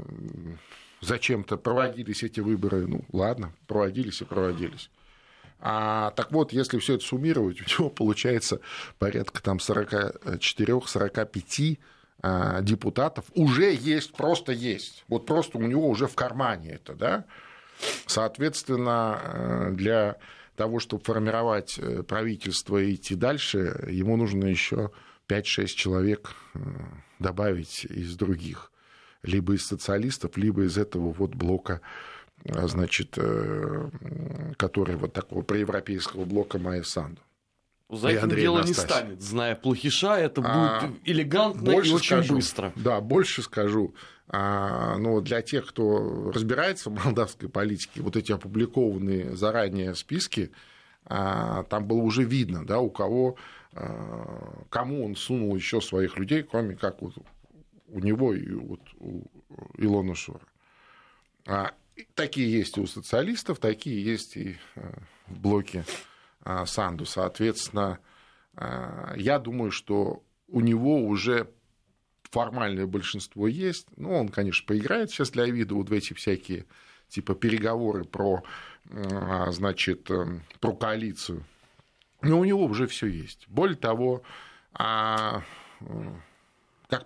[1.01, 2.87] зачем-то проводились эти выборы.
[2.87, 4.91] Ну, ладно, проводились и проводились.
[5.61, 8.61] А, так вот, если все это суммировать, у него получается
[8.99, 11.79] порядка там 44-45
[12.21, 15.05] а, депутатов уже есть, просто есть.
[15.09, 17.25] Вот просто у него уже в кармане это, да.
[18.07, 20.17] Соответственно, э, для
[20.59, 24.91] того, чтобы формировать э, правительство и идти дальше, ему нужно еще
[25.29, 26.59] 5-6 человек э,
[27.19, 28.71] добавить из других.
[29.23, 31.81] Либо из социалистов, либо из этого вот блока
[32.45, 33.19] значит,
[34.57, 37.21] который вот такого проевропейского блока Майя Санду.
[37.91, 39.23] За этим дело не станет.
[39.23, 42.73] Зная плохиша, это а, будет элегантно и очень скажу, быстро.
[42.77, 43.95] Да, больше скажу.
[44.31, 50.53] А, но для тех, кто разбирается в молдавской политике, вот эти опубликованные заранее списки,
[51.07, 53.37] а, там было уже видно, да, у кого,
[53.73, 57.15] а, кому он сунул еще своих людей, кроме как вот
[57.89, 59.23] у него и вот у
[59.79, 60.47] Илона Шура.
[61.47, 61.73] А,
[62.15, 64.59] такие есть и у социалистов, такие есть и
[65.27, 65.85] в блоке
[66.67, 67.05] Санду.
[67.05, 67.99] Соответственно,
[69.17, 71.51] я думаю, что у него уже
[72.31, 73.87] формальное большинство есть.
[73.97, 76.67] Ну, он, конечно, поиграет сейчас для вида вот эти всякие
[77.09, 78.43] типа переговоры про,
[78.91, 81.45] а, значит, э, про коалицию.
[82.21, 83.47] Но у него уже все есть.
[83.49, 84.23] Более того,
[84.73, 85.45] как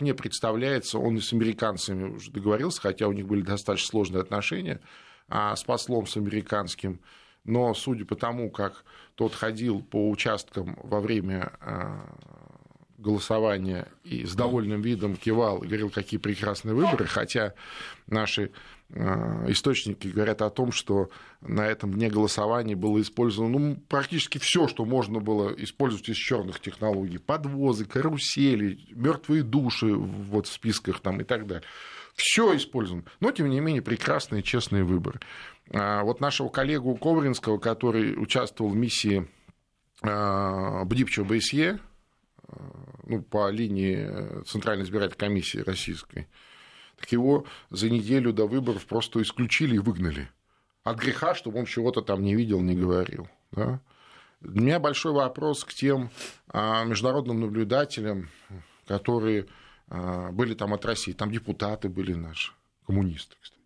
[0.01, 4.81] мне представляется, он и с американцами уже договорился, хотя у них были достаточно сложные отношения,
[5.29, 7.01] а с послом с американским
[7.45, 12.17] но судя по тому, как тот ходил по участкам во время а,
[13.03, 17.55] голосования и с довольным видом кивал и говорил, какие прекрасные выборы, хотя
[18.07, 18.53] наши
[18.95, 21.11] а, источники говорят о том, что
[21.41, 26.61] на этом дне голосования было использовано ну, практически все, что можно было использовать из черных
[26.61, 27.19] технологий.
[27.19, 31.67] Подвозы, карусели, мертвые души вот в списках там и так далее.
[32.15, 33.05] Все использовано.
[33.21, 35.21] Но, тем не менее, прекрасные, честные выборы.
[35.71, 39.27] А, вот нашего коллегу Ковринского, который участвовал в миссии
[40.03, 41.79] а, Бдипчо БСЕ,
[42.47, 46.29] а, ну, по линии Центральной избирательной комиссии российской,
[46.97, 50.31] так его за неделю до выборов просто исключили и выгнали.
[50.85, 53.29] От греха, чтобы он чего-то там не видел, не говорил.
[53.53, 53.81] Да?
[54.41, 56.11] У меня большой вопрос к тем
[56.53, 58.29] международным наблюдателям,
[58.87, 59.47] которые
[59.89, 61.13] были там от России.
[61.13, 62.53] Там депутаты были наши,
[62.85, 63.63] коммунисты, кстати.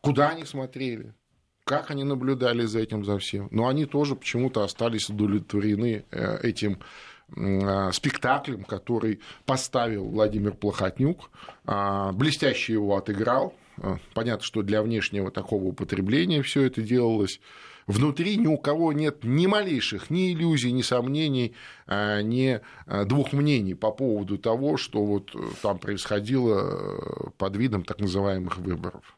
[0.00, 1.14] Куда они смотрели?
[1.64, 3.48] Как они наблюдали за этим, за всем?
[3.50, 6.76] Но они тоже почему-то остались удовлетворены э, этим э,
[7.92, 11.30] спектаклем, который поставил Владимир Плохотнюк,
[11.66, 13.54] а, блестяще его отыграл.
[13.78, 17.40] Э, понятно, что для внешнего такого употребления все это делалось.
[17.86, 21.54] Внутри ни у кого нет ни малейших ни иллюзий, ни сомнений,
[21.86, 22.60] ни
[23.06, 29.16] двух мнений по поводу того, что вот там происходило под видом так называемых выборов.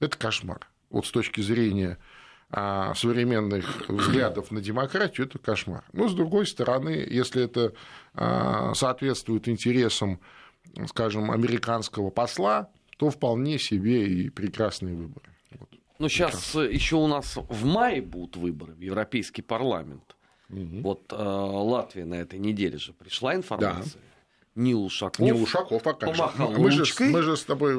[0.00, 0.68] Это кошмар.
[0.90, 2.09] Вот с точки зрения а,
[2.52, 5.84] современных взглядов на демократию, это кошмар.
[5.92, 7.72] Но, с другой стороны, если это
[8.14, 10.20] а, соответствует интересам,
[10.86, 15.30] скажем, американского посла, то вполне себе и прекрасные выборы.
[15.58, 15.68] Вот.
[15.98, 20.16] Ну, сейчас еще у нас в мае будут выборы в Европейский парламент.
[20.50, 20.80] Угу.
[20.82, 24.00] Вот э, Латвия на этой неделе же пришла информация.
[24.02, 24.09] Да.
[24.60, 25.18] Нил Ушаков.
[25.18, 26.22] Нил Ушаков, а как же?
[26.36, 27.74] Мы же, мы же с тобой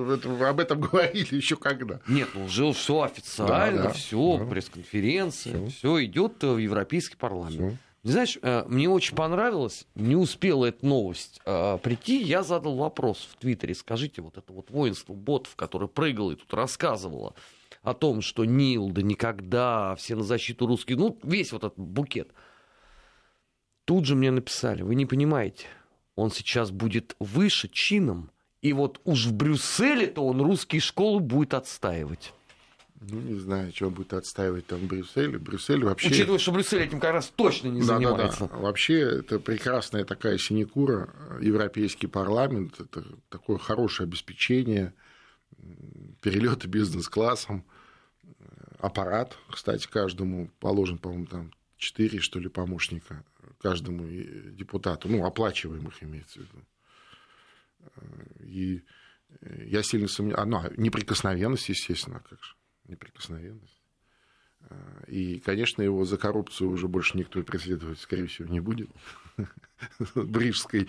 [0.49, 1.99] об этом говорили еще когда.
[2.07, 4.45] Нет, ну уже все официально, да, да, все, да.
[4.45, 7.55] пресс-конференция, все идет в Европейский парламент.
[7.55, 7.77] Всё.
[8.03, 13.37] Знаешь, э, мне очень понравилось, не успела эта новость э, прийти, я задал вопрос в
[13.37, 17.35] Твиттере, скажите, вот это вот воинство ботов, которое прыгало и тут рассказывало
[17.83, 22.31] о том, что Нил, да никогда, все на защиту русских, ну, весь вот этот букет.
[23.85, 25.67] Тут же мне написали, вы не понимаете,
[26.21, 28.29] он сейчас будет выше чином,
[28.61, 32.33] и вот уж в Брюсселе-то он русские школы будет отстаивать.
[33.01, 35.39] Ну, не знаю, он будет отстаивать там в Брюсселе.
[35.39, 36.09] Брюссель вообще...
[36.09, 38.41] Учитывая, что Брюссель этим как раз точно не да, занимается.
[38.41, 38.57] Да, да.
[38.57, 41.09] Вообще, это прекрасная такая синекура.
[41.41, 44.93] Европейский парламент, это такое хорошее обеспечение,
[46.21, 47.65] перелеты бизнес-классом,
[48.77, 53.23] аппарат, кстати, каждому положен, по-моему, там 4, что ли, помощника
[53.59, 56.65] каждому депутату, ну, оплачиваемых имеется в виду.
[58.41, 58.83] И
[59.65, 60.41] я сильно сомневаюсь.
[60.41, 62.55] А, ну, а неприкосновенность, естественно, как же
[62.87, 63.81] неприкосновенность.
[64.69, 68.89] А, и, конечно, его за коррупцию уже больше никто преследовать, скорее всего, не будет.
[70.15, 70.87] Брижской.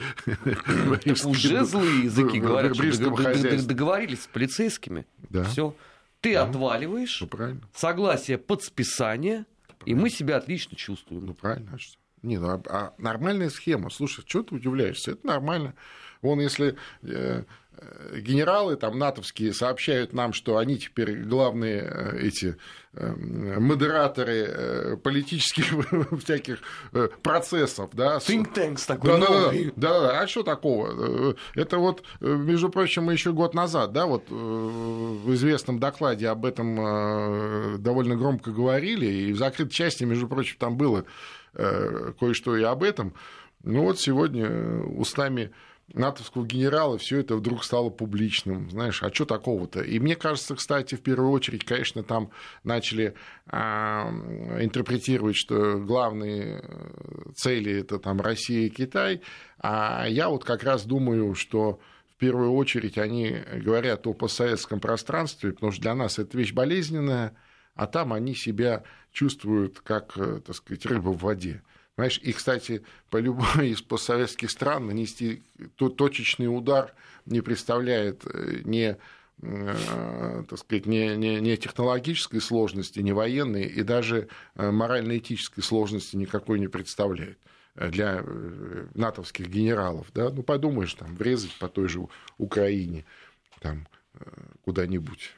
[1.25, 5.07] Уже злые языки говорят, что договорились с полицейскими.
[5.51, 5.75] Все.
[6.21, 7.21] Ты отваливаешь.
[7.21, 9.45] Ну, Согласие под списание.
[9.85, 11.27] И мы себя отлично чувствуем.
[11.27, 11.73] Ну, правильно.
[11.73, 11.79] А
[12.23, 13.91] не, ну, а, а нормальная схема.
[13.91, 15.13] Слушай, что ты удивляешься?
[15.13, 15.75] Это нормально.
[16.21, 17.43] Вон, если э,
[17.83, 22.57] Э, генералы там натовские сообщают нам, что они теперь главные э, эти
[22.93, 25.65] э, модераторы политических
[26.23, 26.59] всяких
[27.23, 28.19] процессов, да.
[28.19, 29.73] Think tanks такой да, новый.
[29.77, 31.35] Да, да, да, а что такого?
[31.55, 37.83] Это вот, между прочим, мы еще год назад, да, вот в известном докладе об этом
[37.83, 41.05] довольно громко говорили, и в закрытой части, между прочим, там было
[41.55, 43.15] кое-что и об этом.
[43.63, 45.53] Ну вот сегодня устами
[45.95, 48.71] натовского генерала все это вдруг стало публичным.
[48.71, 49.81] Знаешь, а что такого-то?
[49.83, 52.31] И мне кажется, кстати, в первую очередь, конечно, там
[52.65, 53.15] начали
[53.47, 54.09] а,
[54.61, 59.23] интерпретировать, что главные э, цели это там Россия и Китай.
[59.59, 61.81] А я вот как раз думаю, что
[62.15, 67.37] в первую очередь они говорят о постсоветском пространстве, потому что для нас это вещь болезненная,
[67.75, 71.63] а там они себя чувствуют как, э, так сказать, рыба в воде.
[71.95, 75.43] Понимаешь, и, кстати, по любой из постсоветских стран нанести
[75.77, 76.95] точечный удар
[77.27, 78.97] не представляет э, ни
[79.43, 86.61] э, так сказать, не, не, не технологической сложности, не военной, и даже морально-этической сложности никакой
[86.61, 87.39] не представляет
[87.75, 88.23] для
[88.95, 90.09] натовских генералов.
[90.15, 90.31] Да?
[90.31, 92.07] Ну, подумаешь, там, врезать по той же
[92.39, 93.05] Украине,
[93.61, 93.89] там,
[94.65, 95.35] куда-нибудь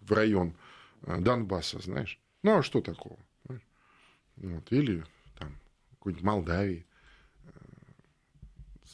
[0.00, 0.54] в район
[1.02, 2.20] Донбасса, знаешь.
[2.42, 3.18] Ну, а что такого?
[4.36, 4.72] Вот.
[4.72, 5.04] Или
[5.90, 6.86] какой-нибудь Молдавии.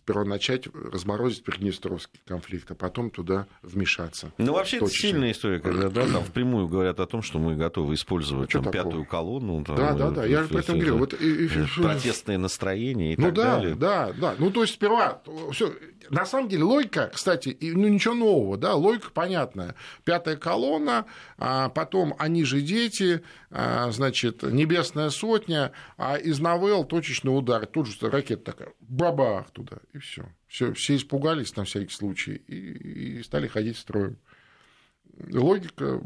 [0.04, 4.32] Э, сперва начать разморозить Приднестровский конфликт, а потом туда вмешаться.
[4.38, 4.92] Ну, вообще, точно.
[4.92, 8.70] это сильная история, когда да, там впрямую говорят о том, что мы готовы использовать там,
[8.70, 9.64] пятую колонну.
[9.64, 10.98] Там, да, да, да, я про это говорю.
[10.98, 13.74] Вот, и, протестные настроения и ну, так да, далее.
[13.74, 15.72] Да, да, ну, то есть, сперва, все,
[16.10, 19.74] на самом деле логика, кстати, ну ничего нового, да, логика понятная.
[20.04, 21.06] Пятая колонна,
[21.38, 27.86] а потом они же дети, а, значит, небесная сотня, а из новелл точечный удар, тут
[27.86, 30.26] же ракета такая, бабах туда, и все.
[30.48, 34.16] Все, все испугались на всякий случай и, и стали ходить строем.
[35.30, 36.00] Логика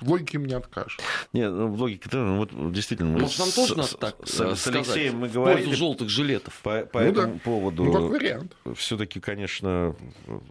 [0.00, 0.98] в логике мне откажешь.
[1.32, 3.10] Нет, ну, в логике ну, вот действительно.
[3.10, 5.70] Мы Может, нам с, тоже надо так с, с Алексеем мы говорили.
[5.70, 6.60] В желтых жилетов.
[6.62, 7.40] По, по ну, этому да.
[7.44, 7.84] поводу.
[7.84, 8.56] Ну, как вариант.
[8.74, 9.94] Все-таки, конечно,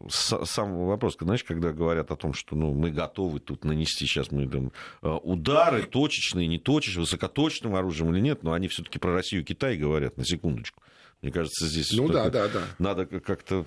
[0.09, 4.47] сам вопрос, знаешь, когда говорят о том, что ну, мы готовы тут нанести сейчас мы
[4.47, 9.41] там э, удары точечные, не точечные, высокоточным оружием или нет, но они все-таки про Россию
[9.41, 10.81] и Китай говорят, на секундочку.
[11.23, 12.63] Мне кажется, здесь ну, да, да, да.
[12.79, 13.65] надо как-то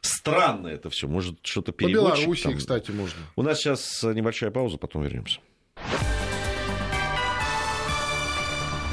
[0.00, 1.08] Странно это все.
[1.08, 2.14] Может, что-то переводчик.
[2.14, 2.56] По Белоруссии, там...
[2.58, 3.18] кстати, можно.
[3.34, 5.40] У нас сейчас небольшая пауза, потом вернемся.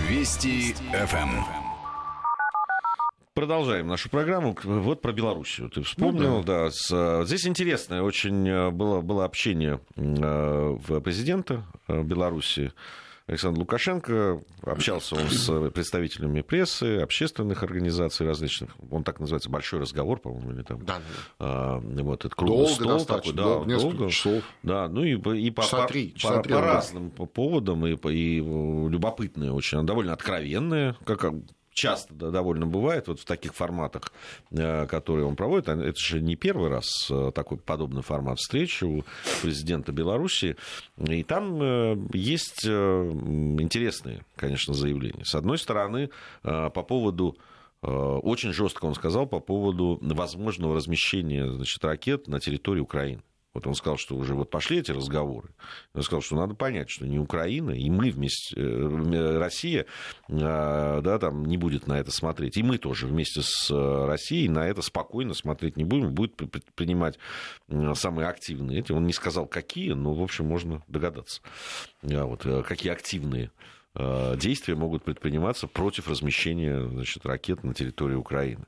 [0.10, 1.44] Вести ФМ.
[3.36, 4.58] Продолжаем нашу программу.
[4.64, 6.38] Вот про Белоруссию ты вспомнил.
[6.38, 6.66] Ну, да.
[6.66, 7.26] Да, с...
[7.26, 12.74] Здесь интересное очень э, было, было общение э, президента э, Беларуси
[13.26, 14.42] Александр Лукашенко.
[14.64, 18.76] Общался он с представителями прессы, общественных организаций различных.
[18.92, 20.86] Он так называется «Большой разговор», по-моему, или там.
[20.86, 21.02] Да,
[21.40, 24.10] А, вот этот круглый долго стол такой, да, долго, долго.
[24.10, 24.44] часов.
[24.62, 28.40] Да, ну и, и по, часа три, часа по, по, по разным поводам, и, и
[28.40, 31.24] любопытные очень, довольно откровенные, как
[31.74, 34.12] часто довольно бывает вот в таких форматах,
[34.52, 35.68] э, которые он проводит.
[35.68, 39.04] Это же не первый раз э, такой подобный формат встречи у
[39.42, 40.56] президента Беларуси.
[40.98, 45.26] И там э, есть интересные, конечно, заявления.
[45.26, 46.10] С одной стороны,
[46.42, 47.38] по поводу
[47.82, 53.22] очень жестко он сказал по поводу возможного размещения значит, ракет на территории Украины.
[53.54, 55.50] Вот он сказал, что уже вот пошли эти разговоры.
[55.94, 59.86] Он сказал, что надо понять, что не Украина, и мы вместе, э, Россия,
[60.28, 62.58] а, да, там не будет на это смотреть.
[62.58, 66.36] И мы тоже вместе с э, Россией на это спокойно смотреть не будем, будет
[66.74, 67.20] принимать
[67.94, 68.92] самые активные эти.
[68.92, 71.42] Он не сказал, какие, но, в общем, можно догадаться,
[72.02, 73.52] а вот, э, какие активные
[74.38, 78.66] действия могут предприниматься против размещения значит, ракет на территории Украины.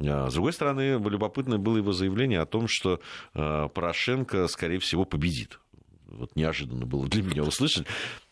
[0.00, 3.00] А, с другой стороны, любопытно было его заявление о том, что
[3.34, 5.58] а, Порошенко, скорее всего, победит.
[6.06, 7.86] Вот неожиданно было для меня услышать.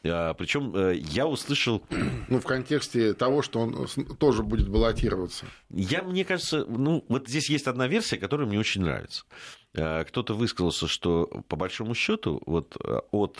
[0.04, 1.82] А, Причем э, я услышал...
[2.28, 3.88] Ну, в контексте того, что он
[4.18, 5.46] тоже будет баллотироваться.
[5.70, 9.24] Я, мне кажется, ну, вот здесь есть одна версия, которая мне очень нравится.
[9.72, 12.76] Кто-то высказался, что по большому счету вот
[13.12, 13.38] от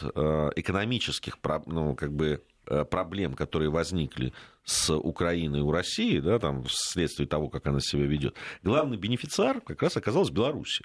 [0.57, 2.43] экономических, ну, как бы
[2.91, 4.33] проблем, которые возникли
[4.65, 9.83] с Украиной у России, да, там, вследствие того, как она себя ведет, главный бенефициар как
[9.83, 10.85] раз оказалась Белоруссия.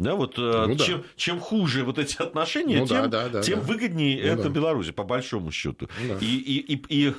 [0.00, 1.06] Да, вот э, ну, чем, да.
[1.16, 3.66] чем хуже вот эти отношения, ну, тем, да, да, тем да.
[3.66, 4.48] выгоднее ну, это да.
[4.48, 5.90] Беларусь, по большому счету.
[6.00, 6.18] Ну, да.
[6.22, 7.14] И, и, и,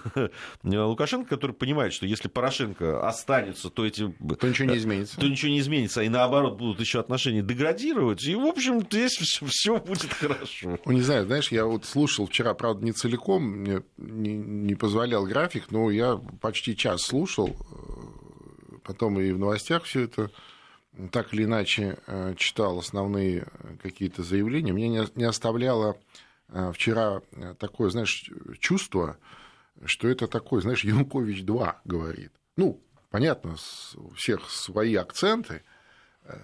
[0.64, 4.12] и Лукашенко, который понимает, что если Порошенко останется, то эти...
[4.40, 5.20] То ничего не изменится.
[5.20, 9.16] То ничего не изменится, и наоборот будут еще отношения деградировать, и, в общем, здесь
[9.46, 10.80] все будет хорошо.
[10.84, 15.24] Ну, не знаю, знаешь, я вот слушал вчера, правда, не целиком, мне не, не позволял
[15.26, 20.32] график, но я почти час слушал, э, потом и в новостях все это
[21.12, 25.98] так или иначе э, читал основные э, какие-то заявления, мне не оставляло
[26.74, 27.22] вчера
[27.60, 28.30] такое, знаешь,
[28.60, 29.18] чувство,
[29.86, 32.34] что это такой, знаешь, Янукович-2 говорит.
[32.58, 33.56] Ну, понятно,
[33.96, 35.64] у всех свои акценты,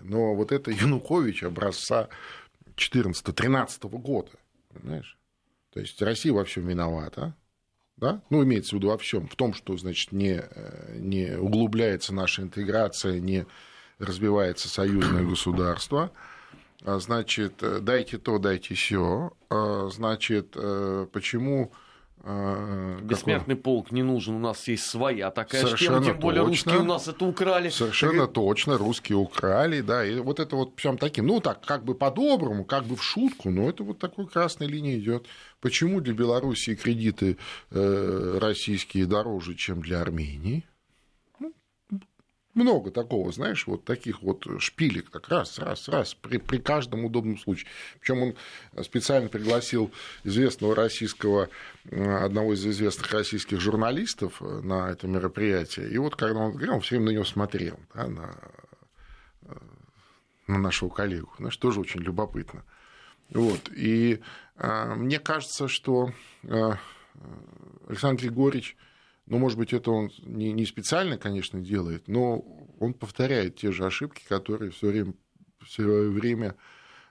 [0.02, 2.08] но вот это Янукович образца
[2.78, 4.32] 14-13 года,
[4.70, 5.18] понимаешь?
[5.74, 7.36] То есть Россия во всем виновата,
[7.98, 8.22] да?
[8.30, 12.44] ну, имеется в виду во всем, в том, что, значит, не, э, не углубляется наша
[12.44, 13.46] интеграция, не
[14.00, 16.12] развивается союзное государство,
[16.86, 21.72] а, значит, э, дайте то, дайте все, а, значит, э, почему
[22.24, 23.64] а, Бессмертный какой?
[23.64, 26.72] полк не нужен, у нас есть своя такая Совершенно тема, тем более точно.
[26.72, 27.70] русские у нас это украли.
[27.70, 28.34] Совершенно так...
[28.34, 32.66] точно, русские украли, да, и вот это вот прям таким, ну так, как бы по-доброму,
[32.66, 35.26] как бы в шутку, но это вот такой красной линией идет.
[35.62, 37.38] Почему для Белоруссии кредиты
[37.72, 40.68] э, российские дороже, чем для Армении?
[42.58, 47.38] Много такого, знаешь, вот таких вот шпилек, так раз, раз, раз, при, при каждом удобном
[47.38, 47.70] случае.
[48.00, 49.92] Причем он специально пригласил
[50.24, 51.50] известного российского,
[51.90, 55.90] одного из известных российских журналистов на это мероприятие.
[55.90, 58.36] И вот когда он говорил, он все время на него смотрел, да, на,
[60.48, 61.32] на нашего коллегу.
[61.38, 62.64] Знаешь, тоже очень любопытно.
[63.30, 63.70] Вот.
[63.76, 64.22] И
[64.56, 66.12] а, мне кажется, что
[66.44, 66.78] а,
[67.88, 68.78] Александр Григорьевич
[69.28, 72.46] ну, может быть, это он не, не специально, конечно, делает, но
[72.80, 75.14] он повторяет те же ошибки, которые все время,
[75.66, 76.56] все время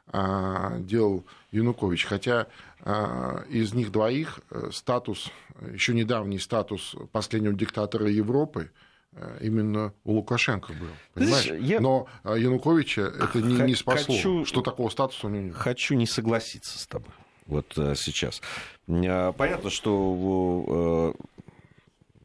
[0.09, 2.05] а, делал Янукович.
[2.05, 2.47] Хотя
[2.81, 5.31] а, из них двоих э, статус,
[5.73, 8.71] еще недавний статус последнего диктатора Европы,
[9.13, 10.89] э, именно у Лукашенко был.
[11.13, 11.47] Понимаешь?
[11.47, 11.81] Знаешь, я...
[11.81, 14.45] Но а, Януковича это не, не спасло, хочу...
[14.47, 15.55] что такого статуса у него нет.
[15.55, 17.13] Хочу не согласиться с тобой
[17.47, 18.41] вот э, сейчас.
[18.87, 21.15] Понятно, что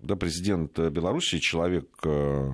[0.02, 2.50] да, президент Беларуси человек э,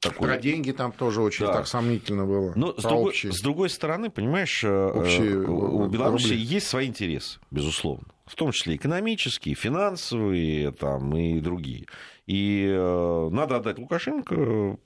[0.00, 0.28] такой...
[0.28, 1.54] Про деньги там тоже очень да.
[1.54, 2.52] так сомнительно было.
[2.56, 6.38] Но с другой, с другой стороны, понимаешь, э, общие у Беларуси рубли.
[6.38, 8.04] есть свои интересы, безусловно.
[8.26, 11.86] В том числе экономические, финансовые там, и другие.
[12.26, 14.78] И э, надо отдать Лукашенко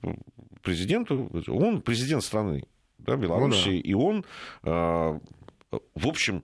[0.61, 1.29] президенту.
[1.47, 2.63] Он президент страны
[2.99, 3.79] да, Беларуси, ну, да.
[3.79, 4.25] и он,
[4.63, 5.19] э,
[5.95, 6.43] в общем,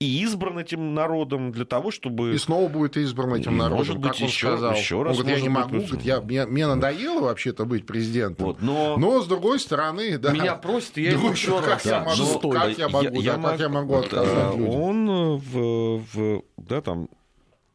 [0.00, 2.32] и избран этим народом для того, чтобы...
[2.34, 4.74] И снова будет избран этим народом, может быть, как он еще, сказал.
[4.74, 8.46] Еще раз он говорит, я не могу, говорит, я, мне, мне надоело вообще-то быть президентом.
[8.46, 8.96] Вот, но...
[8.96, 10.32] но, с другой стороны, да...
[10.32, 11.84] Меня просят, я ему еще раз.
[11.84, 14.70] Я могу, как я могу, я, да, как я могу отказать людям?
[14.70, 17.08] Он в, в, да, там,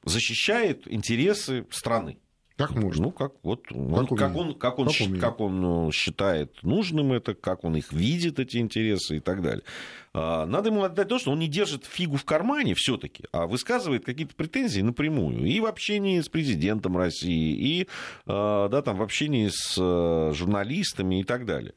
[0.06, 2.20] защищает интересы страны.
[2.56, 3.06] Как можно?
[3.06, 7.34] Ну, как, вот, как, он, как, он, как, он, как, как он считает нужным это,
[7.34, 9.64] как он их видит, эти интересы и так далее.
[10.16, 14.06] А, надо ему отдать то, что он не держит фигу в кармане все-таки, а высказывает
[14.06, 15.46] какие-то претензии напрямую.
[15.46, 17.88] И в общении с президентом России, и
[18.28, 21.74] а, да, там, в общении с э, журналистами и так далее.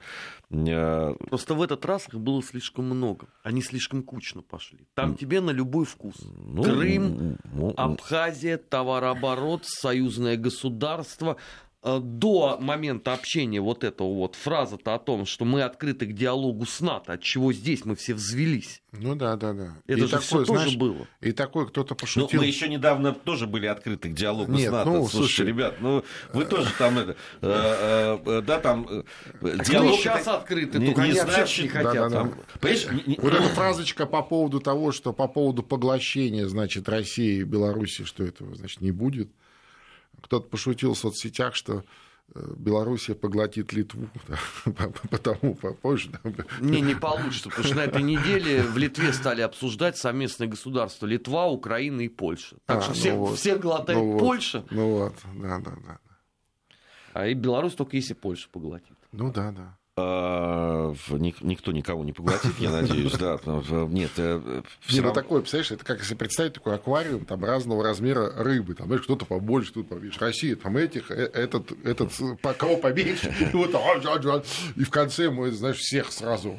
[0.50, 3.28] Э, Просто в этот раз их было слишком много.
[3.42, 4.86] Они слишком кучно пошли.
[4.94, 6.16] Там тебе на любой вкус.
[6.20, 11.36] Ну, Крым, ну, Абхазия, товарооборот, союзное государство,
[12.00, 16.80] до момента общения вот этого вот фраза-то о том, что мы открыты к диалогу с
[16.80, 18.82] НАТО, от чего здесь мы все взвелись.
[18.92, 19.76] Ну да, да, да.
[19.86, 21.06] Это и же такое, все тоже было.
[21.20, 22.28] И такой кто-то ну, пошутил.
[22.32, 24.90] Ну, мы еще недавно тоже были открыты к диалогу Нет, с НАТО.
[24.90, 29.02] Ну, слушайте, слушай, ребят, ну вы тоже там это, э, э, да, там э,
[29.64, 29.98] диалог.
[29.98, 31.94] сейчас открыты, не, не значит, не хотят.
[31.94, 37.44] Да, да, вот эта фразочка по поводу того, что по поводу поглощения, значит, России и
[37.44, 39.30] Беларуси, что этого, значит, не будет.
[40.26, 41.84] Кто-то пошутил в соцсетях, что
[42.34, 44.08] Э, Белоруссия поглотит Литву,
[44.66, 46.10] да, потому попозже.
[46.60, 51.46] Не, не получится, потому что на этой неделе в Литве стали обсуждать совместное государство Литва,
[51.46, 52.56] Украина и Польша.
[52.66, 54.60] Так а, что ну все, вот, все глотает ну Польша.
[54.62, 55.98] Вот, ну вот, да, да, да.
[57.12, 58.96] А и Беларусь только если Польша поглотит.
[59.12, 59.78] Ну да, да.
[59.98, 60.92] А,
[61.40, 63.38] никто никого не поглотит, я надеюсь, да.
[63.88, 65.14] Нет, э, все равно...
[65.14, 69.24] такое, представляешь, это как если представить такой аквариум там разного размера рыбы, там, знаешь, кто-то
[69.24, 70.20] побольше, кто-то поменьше.
[70.20, 72.12] Россия, там этих, э, этот, этот,
[72.58, 73.74] кого поменьше, вот,
[74.76, 76.54] и в конце мы, знаешь, всех сразу.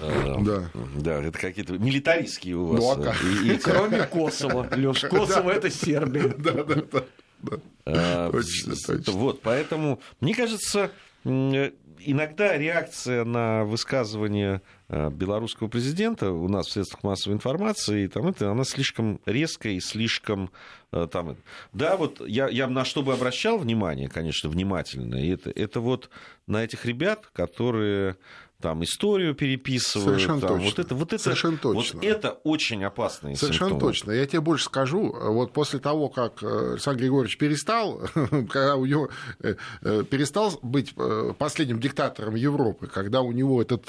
[0.00, 0.68] Да.
[0.96, 2.80] Да, это какие-то милитаристские у вас.
[2.80, 3.22] Ну, а как?
[3.22, 3.56] И, и...
[3.58, 4.66] Кроме Косово.
[4.74, 6.34] Леш, Косово это Сербия.
[6.38, 7.58] Да, да, да.
[7.84, 9.12] А, точно, точно.
[9.12, 10.90] Вот, поэтому, мне кажется,
[12.00, 18.50] иногда реакция на высказывание э, белорусского президента у нас в средствах массовой информации, там, это,
[18.50, 20.50] она слишком резкая и слишком...
[20.92, 21.36] Э, там,
[21.72, 26.10] да, вот я, я на что бы обращал внимание, конечно, внимательно, это, это вот
[26.46, 28.16] на этих ребят, которые
[28.62, 30.20] там историю переписывают.
[30.20, 30.64] Совершенно там, точно.
[30.64, 32.00] Вот это, вот это, Совершенно точно.
[32.00, 33.92] Вот это очень опасные Совершенно симптомы.
[33.92, 34.12] точно.
[34.12, 35.12] Я тебе больше скажу.
[35.12, 38.00] Вот после того, как э, Александр Григорьевич перестал,
[38.48, 39.10] когда у него
[39.40, 40.94] э, э, перестал быть
[41.38, 43.86] последним диктатором Европы, когда у него этот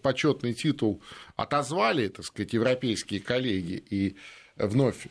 [0.00, 1.02] почетный титул
[1.36, 4.16] отозвали, так сказать, европейские коллеги и
[4.56, 5.08] вновь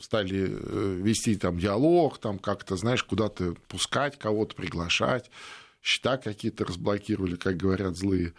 [0.00, 0.52] стали
[1.00, 5.30] вести там диалог, там как-то, знаешь, куда-то пускать кого-то, приглашать
[5.84, 8.32] счета какие-то разблокировали, как говорят злые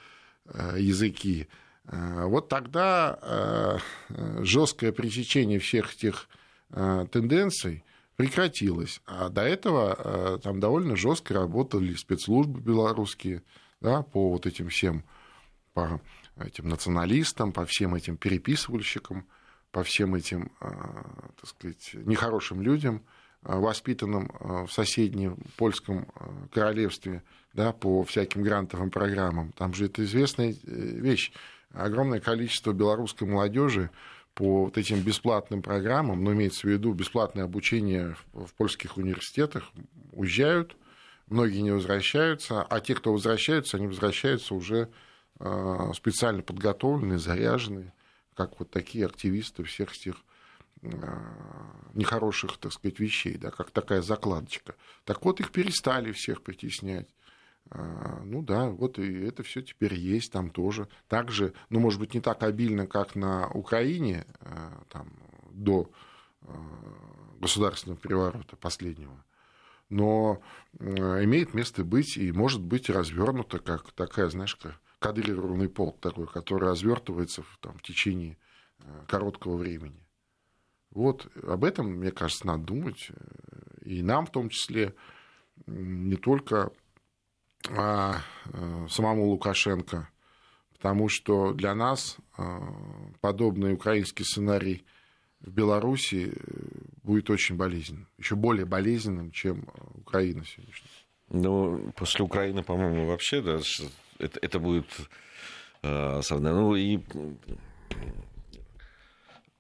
[0.45, 1.47] э, языки.
[1.85, 6.27] Э, вот тогда э, жесткое пресечение всех этих
[6.71, 7.85] тенденций
[8.15, 8.99] прекратилось.
[9.05, 13.43] А до этого там довольно жестко работали спецслужбы белорусские
[13.81, 15.05] да, по вот этим всем,
[15.73, 16.01] по
[16.37, 19.27] этим националистам, по всем этим переписывальщикам,
[19.71, 23.03] по всем этим, так сказать, нехорошим людям–
[23.47, 27.21] Э, воспитанном э, в соседнем польском э, королевстве
[27.53, 29.51] да, по всяким грантовым программам.
[29.51, 31.31] Там же это известная вещь.
[31.71, 33.91] Огромное количество белорусской молодежи
[34.33, 39.71] по вот этим бесплатным программам, но имеется в виду бесплатное обучение в польских университетах,
[40.11, 40.75] уезжают,
[41.27, 44.89] многие не возвращаются, а те, кто возвращаются, они возвращаются уже
[45.93, 47.93] специально подготовленные, заряженные,
[48.33, 50.15] как вот такие активисты всех тех
[51.95, 54.75] нехороших, так сказать, вещей, да, как такая закладочка.
[55.05, 57.07] Так вот, их перестали всех притеснять.
[57.71, 60.87] Э, ну да, вот и это все теперь есть там тоже.
[61.07, 65.13] Также, ну, может быть, не так обильно, как на Украине э, там,
[65.51, 65.89] до
[67.39, 69.25] государственного переворота последнего,
[69.89, 70.43] но
[70.77, 76.69] имеет место быть и может быть развернуто как такая, знаешь, как кадрированный полк такой, который
[76.69, 78.37] развертывается в, там, в течение
[79.07, 80.04] короткого времени.
[80.95, 83.11] Вот об этом, мне кажется, надо думать.
[83.83, 84.95] И нам в том числе,
[85.67, 86.71] не только
[87.69, 88.21] а,
[88.53, 90.09] а самому Лукашенко,
[90.73, 92.61] потому что для нас а,
[93.19, 94.85] подобный украинский сценарий
[95.41, 96.39] в Беларуси э,
[97.03, 100.89] будет очень болезненным, еще более болезненным, чем Украина сегодняшняя.
[101.29, 103.59] Ну, после Украины, по-моему, вообще да,
[104.17, 104.87] это, это будет...
[105.83, 106.99] Э, ну, и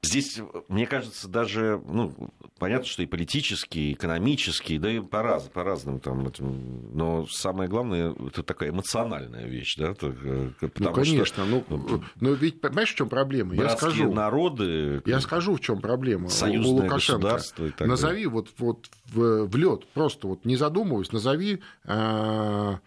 [0.05, 2.13] Здесь, мне кажется, даже, ну,
[2.59, 7.25] понятно, что и политические, и экономические, да и по, раз, по разным там, этим, но
[7.27, 9.93] самое главное, это такая эмоциональная вещь, да?
[10.01, 13.55] Э, ну, конечно, что, ну, ну, но ведь, понимаешь, в чем проблема?
[13.55, 14.11] Я скажу.
[14.11, 15.01] народы.
[15.05, 16.29] Я скажу, в чем проблема.
[16.29, 17.39] Союзное у Лукашенко.
[17.57, 22.77] И так назови вот, вот в, в лед, просто вот не задумываясь, назови э,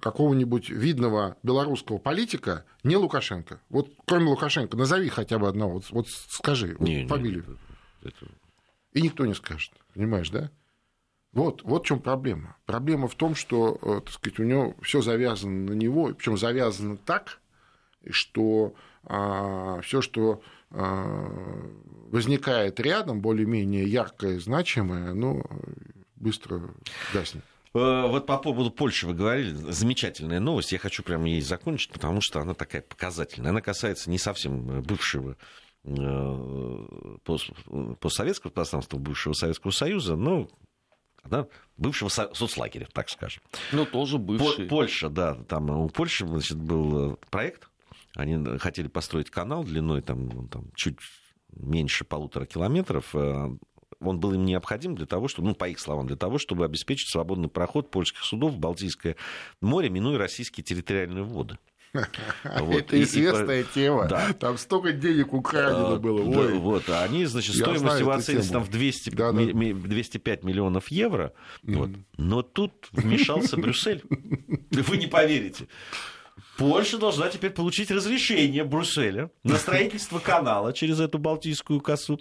[0.00, 3.60] какого-нибудь видного белорусского политика, не Лукашенко.
[3.68, 7.44] Вот кроме Лукашенко, назови хотя бы одного, вот, вот скажи не, вот, фамилию.
[8.02, 8.26] Не, это...
[8.92, 10.50] И никто не скажет, понимаешь, да?
[11.32, 12.56] Вот, вот в чем проблема.
[12.66, 16.96] Проблема в том, что, э, так сказать, у него все завязано на него, причем завязано
[16.96, 17.40] так,
[18.08, 21.28] что а, все, что а,
[22.10, 25.44] возникает рядом, более-менее яркое, значимое, ну,
[26.16, 26.62] быстро
[27.12, 27.44] гаснет.
[27.72, 30.72] Э, вот по поводу Польши вы говорили, замечательная новость.
[30.72, 33.50] Я хочу прямо ей закончить, потому что она такая показательная.
[33.50, 35.36] Она касается не совсем э, бывшего
[35.84, 37.16] э,
[38.00, 40.48] постсоветского пространства, бывшего Советского Союза, но
[41.24, 41.46] да,
[41.76, 43.42] бывшего соцлагеря, так скажем.
[43.72, 44.66] Ну, тоже бывший.
[44.66, 47.70] Польша, да, там у Польши значит, был проект,
[48.16, 50.96] они хотели построить канал длиной там, ну, там, чуть
[51.52, 53.14] меньше полутора километров,
[54.00, 57.10] он был им необходим для того, чтобы, ну, по их словам, для того, чтобы обеспечить
[57.10, 59.16] свободный проход польских судов в Балтийское
[59.60, 61.58] море, минуя российские территориальные воды.
[62.60, 62.76] Вот.
[62.76, 64.06] Это известная и, тема.
[64.06, 64.32] Да.
[64.32, 66.24] Там столько денег украдено а, было.
[66.24, 66.52] Да, Ой.
[66.54, 66.88] Вот.
[66.88, 69.42] Они, значит, Я стоимость его оценивались там в 200, да, да.
[69.42, 71.32] 205 миллионов евро.
[71.64, 71.74] Mm.
[71.74, 71.90] Вот.
[72.16, 74.04] Но тут вмешался Брюссель.
[74.70, 75.66] Вы не поверите.
[76.56, 82.20] Польша должна теперь получить разрешение Брюсселя на строительство канала через эту Балтийскую косу.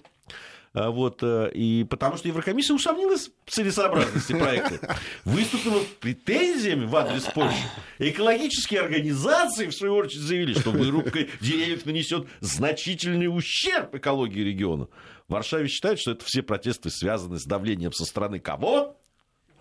[0.73, 4.97] А, вот, э, и потому что Еврокомиссия усомнилась в целесообразности проекта.
[5.25, 7.57] Выступила претензиями в адрес Польши.
[7.97, 14.87] Экологические организации, в свою очередь, заявили, что вырубка деревьев нанесет значительный ущерб экологии региона.
[15.27, 18.95] В Варшаве считают, что это все протесты связаны с давлением со стороны кого?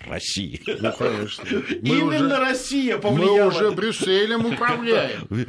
[0.07, 0.63] России.
[0.67, 1.45] Ну, конечно.
[1.49, 3.37] Мы Именно уже, Россия повлияла.
[3.37, 5.27] Мы уже Брюсселем управляем.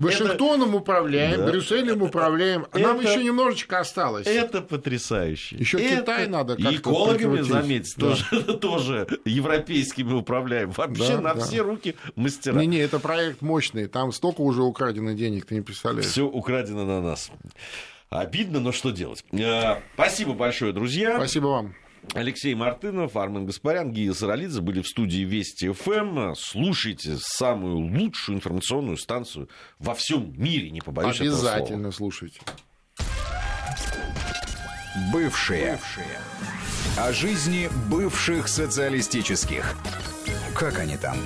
[0.00, 0.78] Вашингтоном это...
[0.78, 1.46] управляем, да.
[1.46, 2.66] Брюсселем управляем.
[2.72, 2.88] А это...
[2.88, 4.26] Нам еще немножечко осталось.
[4.26, 5.56] Это потрясающе.
[5.56, 6.02] Еще это...
[6.02, 8.08] Китай надо как-то Экологами, заметьте, да.
[8.08, 10.70] тоже, тоже европейскими управляем.
[10.70, 11.40] Вообще да, на да.
[11.44, 12.58] все руки мастера.
[12.58, 13.86] Не-не, это проект мощный.
[13.86, 16.06] Там столько уже украдено денег, ты не представляешь.
[16.06, 17.30] Все украдено на нас.
[18.08, 19.24] Обидно, но что делать?
[19.30, 21.16] Э, спасибо большое, друзья.
[21.16, 21.74] Спасибо вам.
[22.14, 26.34] Алексей Мартынов, Армен Гаспарян, Гия Саралидзе были в студии Вести ФМ.
[26.34, 29.48] Слушайте самую лучшую информационную станцию
[29.78, 32.40] во всем мире, не побоюсь Обязательно слушайте.
[35.12, 35.72] Бывшие.
[35.72, 36.18] Бывшие.
[36.96, 39.76] О жизни бывших социалистических.
[40.54, 41.16] Как они там?